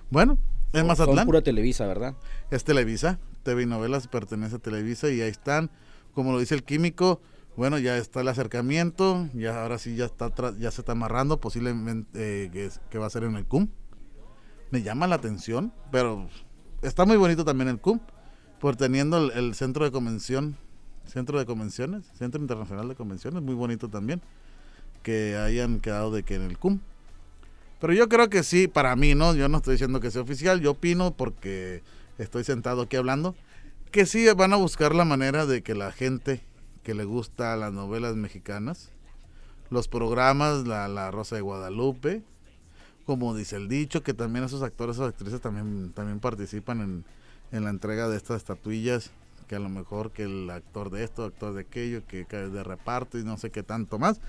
[0.09, 0.37] Bueno,
[0.73, 1.19] es Mazatlán.
[1.19, 2.15] Es pura Televisa, ¿verdad?
[2.49, 3.19] Es Televisa.
[3.43, 5.69] TV y Novelas pertenece a Televisa y ahí están.
[6.13, 7.21] Como lo dice el químico,
[7.55, 12.45] bueno, ya está el acercamiento, ya ahora sí ya está ya se está amarrando, posiblemente
[12.45, 13.69] eh, que, va a ser en el CUM.
[14.71, 16.29] Me llama la atención, pero
[16.81, 17.99] está muy bonito también el CUM,
[18.61, 20.55] por teniendo el, centro de convención,
[21.05, 24.21] centro de convenciones, centro internacional de convenciones, muy bonito también
[25.03, 26.79] que hayan quedado de que en el CUM.
[27.81, 29.35] Pero yo creo que sí, para mí, ¿no?
[29.35, 31.83] Yo no estoy diciendo que sea oficial, yo opino porque
[32.17, 33.35] estoy sentado aquí hablando,
[33.91, 36.41] que sí van a buscar la manera de que la gente
[36.83, 38.89] que le gusta las novelas mexicanas,
[39.69, 42.23] los programas, la, la Rosa de Guadalupe,
[43.11, 47.05] como dice el dicho, que también esos actores o actrices también, también participan en,
[47.51, 49.11] en la entrega de estas estatuillas,
[49.49, 52.63] que a lo mejor que el actor de esto, actor de aquello, que cae de
[52.63, 54.21] reparto y no sé qué tanto más.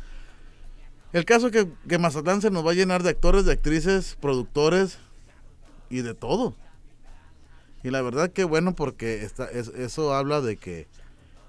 [1.12, 4.98] El caso es que, Mazatlán se nos va a llenar de actores, de actrices, productores
[5.88, 6.56] y de todo.
[7.84, 10.88] Y la verdad que bueno porque está, eso habla de que,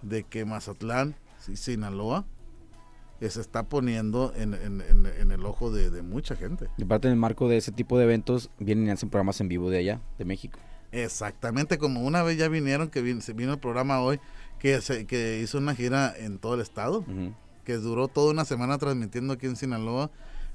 [0.03, 2.25] de que Mazatlán, Sinaloa,
[3.29, 6.67] se está poniendo en, el ojo de, mucha gente.
[6.77, 9.47] Y aparte en el marco de ese tipo de eventos vienen y hacen programas en
[9.47, 10.59] vivo de allá, de México.
[10.91, 14.19] Exactamente, como una vez ya vinieron, que vino, vino el programa hoy,
[14.59, 17.03] que, se, que hizo una gira en todo el estado
[17.63, 20.11] que duró toda una semana transmitiendo aquí en Sinaloa,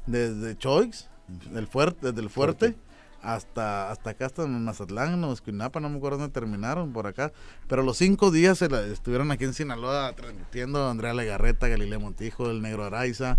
[0.07, 1.09] desde Choix,
[1.53, 2.77] del fuerte, desde el fuerte,
[3.23, 7.33] hasta, hasta acá, hasta Mazatlán, no, Esquinapa, no me acuerdo dónde terminaron, por acá.
[7.67, 12.51] Pero los cinco días se la, estuvieron aquí en Sinaloa transmitiendo Andrea Legarreta, Galilea Montijo,
[12.51, 13.39] el Negro Araiza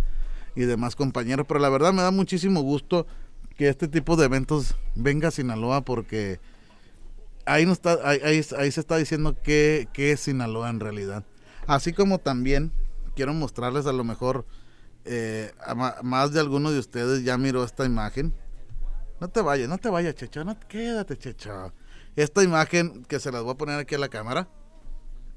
[0.55, 1.45] y demás compañeros.
[1.47, 3.07] Pero la verdad me da muchísimo gusto
[3.55, 6.39] que este tipo de eventos venga a Sinaloa porque
[7.45, 11.25] ahí, no está, ahí, ahí, se está diciendo qué, qué es Sinaloa en realidad.
[11.67, 12.71] Así como también
[13.15, 14.45] quiero mostrarles a lo mejor
[15.05, 18.33] eh, a más de alguno de ustedes ya miró esta imagen.
[19.19, 21.73] No te vayas, no te vayas, Checho, no quédate, Checho.
[22.15, 24.47] Esta imagen que se las voy a poner aquí a la cámara.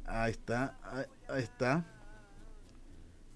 [0.07, 1.85] Ahí está, ahí, ahí está.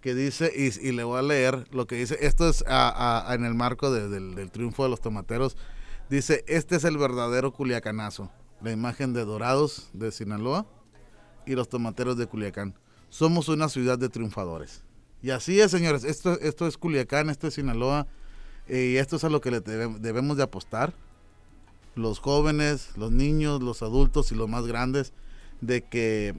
[0.00, 2.16] Que dice, y, y le voy a leer lo que dice.
[2.20, 5.56] Esto es a- a- en el marco de- del, del triunfo de los tomateros.
[6.08, 8.30] Dice, este es el verdadero Culiacanazo.
[8.62, 10.66] La imagen de Dorados de Sinaloa
[11.44, 12.78] y los tomateros de Culiacán.
[13.08, 14.84] Somos una ciudad de triunfadores.
[15.22, 16.04] Y así es, señores.
[16.04, 18.06] Esto, esto es Culiacán, esto es Sinaloa.
[18.68, 20.92] Y esto es a lo que le debe- debemos de apostar.
[21.94, 25.12] Los jóvenes, los niños, los adultos y los más grandes.
[25.60, 26.34] De que,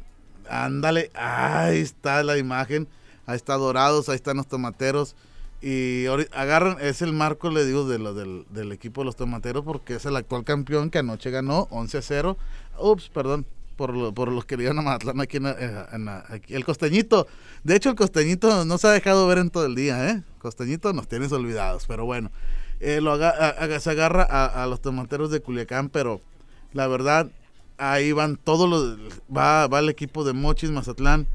[0.49, 2.87] ándale, ahí está la imagen.
[3.25, 5.15] Ahí está Dorados, ahí están los tomateros.
[5.61, 9.63] Y agarran, es el marco, le digo, de lo, del, del equipo de los tomateros,
[9.63, 12.37] porque es el actual campeón que anoche ganó 11-0.
[12.79, 13.45] Ups, perdón,
[13.77, 16.53] por, lo- los que le iban a Mazatlán aquí, en, la- aquí.
[16.53, 17.27] El costeñito,
[17.63, 20.23] de hecho, el costeñito no se ha dejado ver en todo el día, ¿eh?
[20.39, 22.31] Costeñito nos tienes olvidados, pero bueno.
[22.79, 26.19] Eh, lo aga- a- se agarra a, los tomateros de Culiacán, pero
[26.73, 27.29] la verdad,
[27.77, 28.97] ahí van todos los.
[29.35, 31.25] Va, va el equipo de Mochis Mazatlán,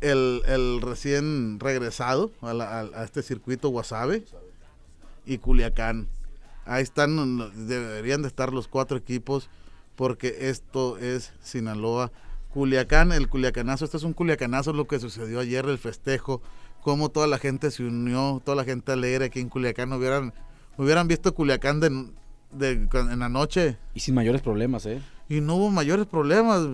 [0.00, 4.24] el, el recién regresado a, la- a- este circuito Guasave
[5.24, 6.08] y Culiacán.
[6.64, 9.48] Ahí están, deberían de estar los cuatro equipos
[10.02, 12.10] porque esto es Sinaloa.
[12.52, 16.42] Culiacán, el Culiacanazo, esto es un Culiacanazo lo que sucedió ayer, el festejo,
[16.80, 20.34] cómo toda la gente se unió, toda la gente alegre aquí en Culiacán, hubieran,
[20.76, 21.88] hubieran visto Culiacán de,
[22.50, 25.00] de- en la noche Y sin mayores problemas, ¿eh?
[25.28, 26.66] y no hubo mayores problemas.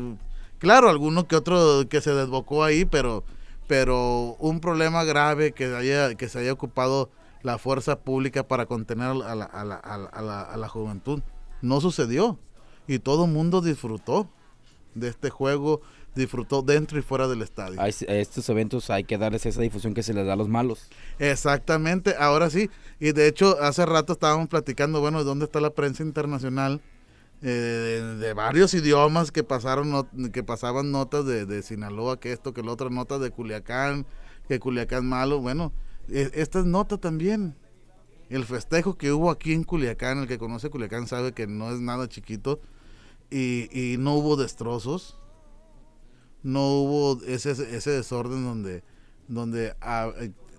[0.59, 3.25] Claro, alguno que otro que se desbocó ahí, pero
[3.67, 7.11] pero un problema grave que haya que se haya ocupado
[7.43, 10.69] la fuerza pública para contener a la, a la, a la, a la- a la
[10.69, 11.21] juventud
[11.61, 12.39] no sucedió
[12.89, 14.29] y todo el mundo disfrutó
[14.95, 15.81] de este juego,
[16.17, 17.81] disfrutó dentro y fuera del estadio.
[17.81, 20.37] A, es- a estos eventos hay que darles esa difusión que se les da a
[20.37, 20.89] los malos.
[21.21, 22.69] Exactamente, ahora sí.
[22.99, 26.81] Y de hecho, hace rato estábamos platicando, bueno, de dónde está la prensa internacional
[27.43, 32.33] eh, de, de varios idiomas que pasaron not- que pasaban notas de, de Sinaloa, que
[32.33, 34.05] esto, que lo otro, notas de Culiacán,
[34.49, 35.39] que Culiacán malo.
[35.41, 35.73] Bueno,
[36.09, 37.55] e- esta es nota también.
[38.31, 41.79] El festejo que hubo aquí en Culiacán, el que conoce Culiacán sabe que no es
[41.81, 42.61] nada chiquito
[43.31, 45.19] y, y no hubo destrozos
[46.43, 48.83] no hubo ese, ese desorden donde,
[49.27, 50.11] donde ah,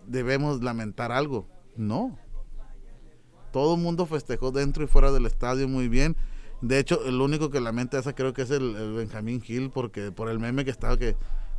[0.07, 1.47] debemos lamentar algo.
[1.75, 2.17] No.
[3.51, 6.15] Todo el mundo festejó dentro y fuera del estadio muy bien.
[6.61, 10.11] De hecho, el único que lamenta esa creo que es el, el Benjamín Gil, porque
[10.11, 11.15] por el meme que estaba, que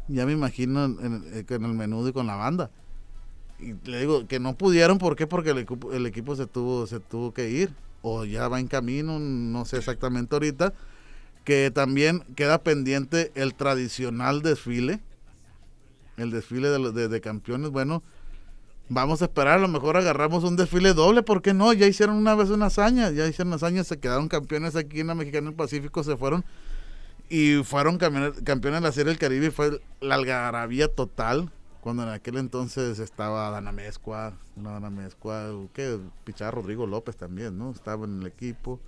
[0.09, 2.71] ya me imagino en, eh, el menudo y con la banda.
[3.59, 5.27] Y le digo que no pudieron, ¿por qué?
[5.27, 7.73] Porque el equipo, el equipo se tuvo, se tuvo que ir.
[8.03, 10.73] O ya va en camino, no sé exactamente ahorita
[11.51, 15.01] que también queda pendiente el tradicional desfile,
[16.17, 17.71] el desfile de, campeones.
[17.71, 18.05] Bueno,
[18.89, 21.73] vamos a esperar, a lo mejor agarramos un desfile doble, ¿por qué no?
[21.73, 25.09] Ya hicieron una vez una hazaña, ya hicieron una hazaña, se quedaron campeones aquí en
[25.09, 26.45] la Mexicana del Pacífico, se fueron
[27.29, 31.51] y fueron campeones, de la Serie del Caribe y fue la algarabía total.
[31.81, 34.93] Cuando en aquel entonces estaba Dana Mezcua, no Dana
[35.75, 37.73] que Pichar Rodrigo López también, ¿no?
[37.73, 38.79] Estaba en el equipo.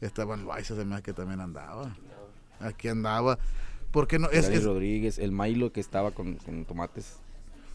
[0.00, 1.96] Esteban Loaiza se me que también andaba.
[2.60, 3.38] Aquí andaba.
[3.90, 7.16] Porque no es, Rodríguez, el Milo que estaba con, con tomates.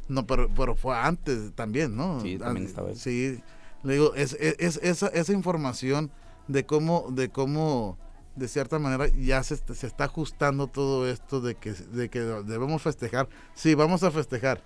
[0.08, 2.20] no, pero, pero fue antes también, ¿no?
[2.22, 2.96] Sí, también estaba él.
[2.98, 3.42] Sí,
[3.84, 6.12] le digo, es, es- es- esa, esa información
[6.48, 7.98] de cómo, de cómo,
[8.36, 12.82] de cierta manera, ya se, se está ajustando todo esto de que, de que debemos
[12.82, 13.28] festejar.
[13.56, 14.62] Sí, vamos a festejar,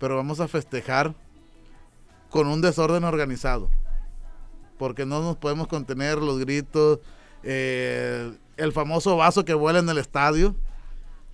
[0.00, 1.14] pero vamos a festejar
[2.30, 3.70] con un desorden organizado.
[4.78, 7.00] Porque no nos podemos contener los gritos,
[7.42, 10.54] eh, el famoso vaso que vuela en el estadio.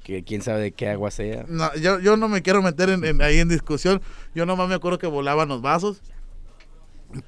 [0.03, 1.45] Que quién sabe de qué agua sea.
[1.49, 4.03] No, yo, yo no me quiero meter en, en- ahí en discusión.
[4.35, 6.03] Yo nomás me acuerdo que volaban los vasos.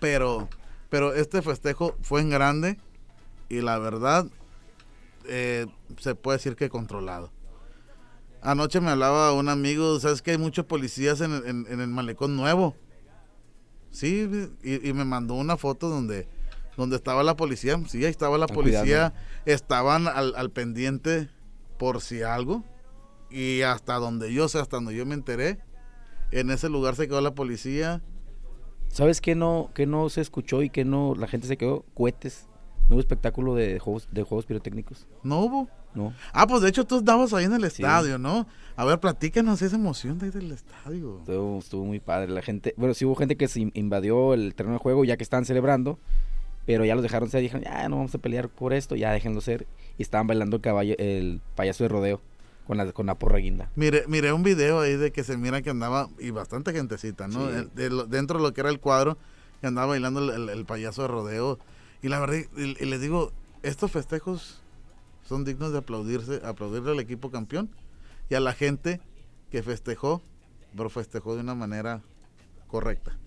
[0.01, 0.49] Pero,
[0.89, 2.77] pero este festejo fue en grande
[3.49, 4.27] y la verdad
[5.29, 5.67] eh,
[5.99, 7.31] se puede decir que controlado.
[8.43, 12.37] Anoche me hablaba un amigo, sabes que hay muchos policías en, en- en el malecón
[12.37, 12.77] nuevo.
[13.97, 14.28] Sí,
[14.62, 16.28] y, y me mandó una foto donde,
[16.76, 17.80] donde estaba la policía.
[17.88, 19.14] Sí, ahí estaba la Están policía.
[19.47, 21.30] Estaban al, al pendiente
[21.78, 22.62] por si algo.
[23.30, 25.61] Y hasta donde yo sé, hasta donde yo me enteré,
[26.30, 28.03] en ese lugar se quedó la policía.
[28.88, 31.86] ¿Sabes qué no, qué no se escuchó y que no la gente se quedó?
[31.94, 32.49] Cohetes.
[32.89, 35.07] No hubo espectáculo de juegos, de juegos pirotécnicos.
[35.22, 35.68] ¿No hubo?
[35.95, 36.12] No.
[36.32, 38.47] Ah, pues de hecho tú estabas ahí en el estadio, ¿no?
[38.76, 41.18] A ver, platícanos esa emoción de ahí del estadio.
[41.20, 42.28] Estuvo, estuvo muy padre.
[42.30, 45.16] La gente, bueno, sí hubo gente que se in- invadió el terreno de juego ya
[45.16, 45.99] que estaban celebrando,
[46.66, 49.41] pero ya los dejaron ser, dijeron, ya no vamos a pelear por esto, ya déjenlo
[49.41, 49.66] ser.
[49.99, 52.20] Y estaban bailando el caballo, el payaso de rodeo
[52.66, 53.70] con la, con la porra guinda.
[53.74, 57.49] Mire, miré un video ahí de que se mira que andaba, y bastante gentecita, ¿no?
[57.49, 57.68] Sí.
[57.74, 59.16] De lo- dentro de lo que era el cuadro,
[59.61, 61.59] que andaba bailando el payaso de rodeo.
[62.07, 63.33] Y la verdad, y, y les digo,
[63.65, 64.61] estos festejos
[65.29, 67.69] son dignos de aplaudirse, aplaudirle al equipo campeón
[68.31, 69.01] y a la gente
[69.51, 70.23] que festejó,
[70.77, 72.03] pero festejó de una manera
[72.69, 73.19] correcta.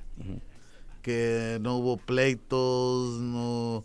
[1.01, 3.83] Que no hubo pleitos, no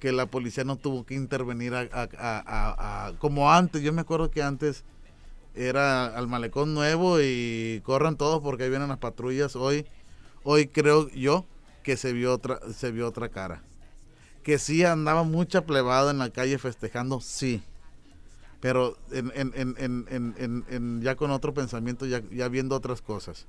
[0.00, 3.80] que la policía no tuvo que intervenir a, a- a- a- a- como antes.
[3.80, 4.84] Yo me acuerdo que antes
[5.54, 9.56] era al malecón nuevo y corran todos porque ahí vienen las patrullas.
[9.56, 9.86] Hoy,
[10.44, 11.46] hoy creo yo
[11.82, 13.62] que se vio otra, se vio otra cara.
[14.42, 17.62] Que sí andaba mucha plebada en la calle festejando, sí.
[18.60, 19.74] Pero en, en-
[20.68, 23.46] en- ya con otro pensamiento, ya, ya viendo otras cosas.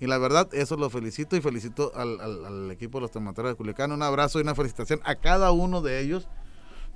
[0.00, 3.52] Y la verdad, eso lo felicito y felicito al, al- al equipo de los tomateros
[3.52, 3.92] de Culiacán.
[3.92, 6.26] Un abrazo y una felicitación a cada uno de ellos,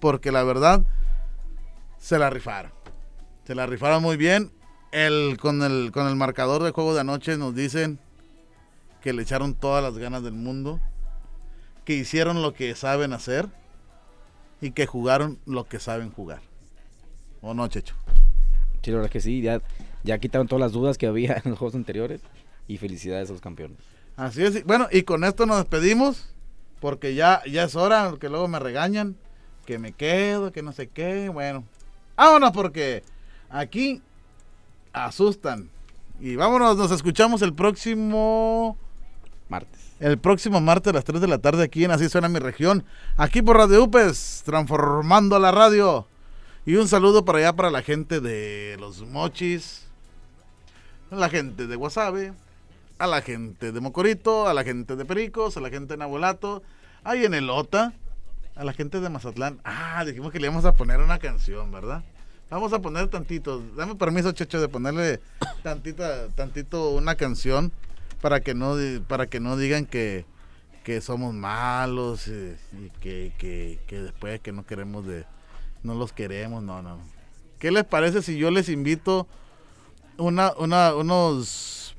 [0.01, 0.85] porque la verdad,
[1.99, 2.73] se la rifaron.
[3.45, 4.53] Se la rifaron muy bien.
[4.93, 7.99] El, con, el, con el marcador de juego de anoche nos dicen
[9.03, 10.81] que le echaron todas las ganas del mundo,
[11.87, 13.47] que hicieron lo que saben hacer
[14.61, 16.41] y que jugaron lo que saben jugar.
[17.41, 17.95] ¿O no, Checho?
[18.83, 19.63] Sí, la verdad que sí, ya,
[20.03, 22.21] ya quitaron todas las dudas que había en los juegos anteriores
[22.67, 23.79] y felicidades a los campeones.
[24.17, 24.65] Así es.
[24.65, 26.35] Bueno, y con esto nos despedimos,
[26.81, 29.17] porque ya, ya es hora, que luego me regañan,
[29.65, 31.29] que me quedo, que no sé qué.
[31.29, 31.63] Bueno,
[32.17, 33.05] vámonos porque
[33.49, 34.03] aquí
[34.93, 35.71] asustan.
[36.19, 38.77] Y vámonos, nos escuchamos el próximo...
[39.49, 39.81] Martes.
[40.01, 42.85] El próximo martes a las 3 de la tarde aquí en Así Suena Mi Región.
[43.17, 46.07] Aquí por Radio UPES, transformando la radio.
[46.67, 49.87] Y un saludo para allá para la gente de Los Mochis,
[51.11, 52.33] la gente de Guasave,
[52.99, 56.63] a la gente de Mocorito, a la gente de Pericos, a la gente de Nabolato,
[57.05, 57.93] ahí en el Ota,
[58.57, 59.61] a la gente de Mazatlán.
[59.65, 62.03] Ah, dijimos que le íbamos a poner una canción, ¿verdad?
[62.51, 63.63] Vamos a poner tantito.
[63.77, 65.21] Dame permiso, Checho, de ponerle
[65.63, 67.73] tantita, tantito una canción
[68.21, 70.25] para que no, para que no digan que,
[70.85, 75.25] que somos malos y que, que, que después que no queremos de,
[75.83, 76.99] no los queremos, no, no.
[77.59, 79.27] ¿Qué les parece si yo les invito
[80.19, 81.97] una, una, unos,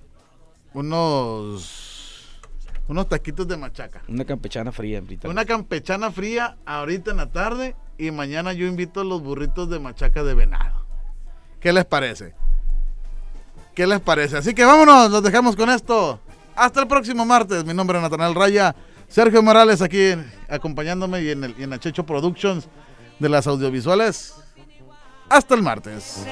[0.74, 2.40] unos,
[2.88, 4.04] unos taquitos de machaca?
[4.08, 5.28] Una campechana fría, ahorita.
[5.30, 10.24] Una campechana fría ahorita en la tarde y mañana yo invito los burritos de machaca
[10.24, 10.86] de venado.
[11.60, 12.36] ¿Qué les parece?
[13.78, 14.38] ¿Qué les parece?
[14.38, 16.20] Así que vámonos, los dejamos con esto.
[16.56, 17.64] Hasta el próximo martes.
[17.64, 18.76] Mi nombre es Natanael Raya.
[19.08, 20.16] Sergio Morales aquí
[20.50, 22.68] acompañándome y en, el, y en Achecho Productions
[23.20, 24.34] de las audiovisuales.
[25.30, 26.26] Hasta el martes.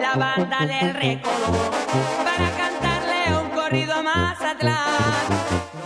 [0.00, 1.70] la banda del recodo
[2.24, 4.76] para cantarle un corrido a Mazatlán.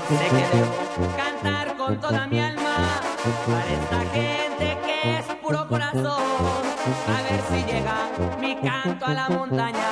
[0.09, 3.03] Sé que debo cantar con toda mi alma
[3.47, 6.23] para esta gente que es puro corazón.
[7.09, 8.06] A ver si llega
[8.67, 9.91] canto a la montaña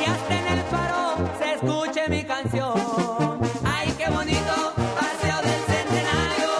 [0.00, 3.38] y hasta en el faro se escuche mi canción.
[3.62, 6.50] Ay, qué bonito paseo del centenario.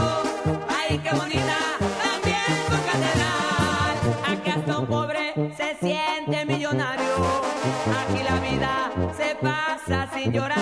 [0.69, 1.59] Ay, qué bonita
[2.05, 3.97] también su catedral.
[4.31, 7.15] Aquí hasta un pobre se siente millonario.
[8.01, 10.59] Aquí la vida se pasa sin llorar.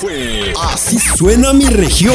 [0.00, 2.14] Fue Así suena mi región.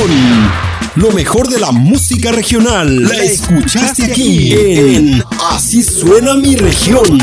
[0.95, 3.03] Lo mejor de la música regional.
[3.03, 7.19] La escuchaste aquí en Así suena mi región.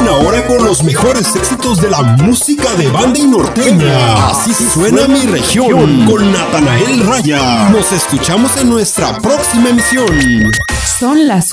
[0.00, 4.28] Una hora con los mejores éxitos de la música de banda y norteña.
[4.28, 7.68] Así suena mi región con Natanael Raya.
[7.70, 10.50] Nos escuchamos en nuestra próxima emisión.
[10.98, 11.52] Son las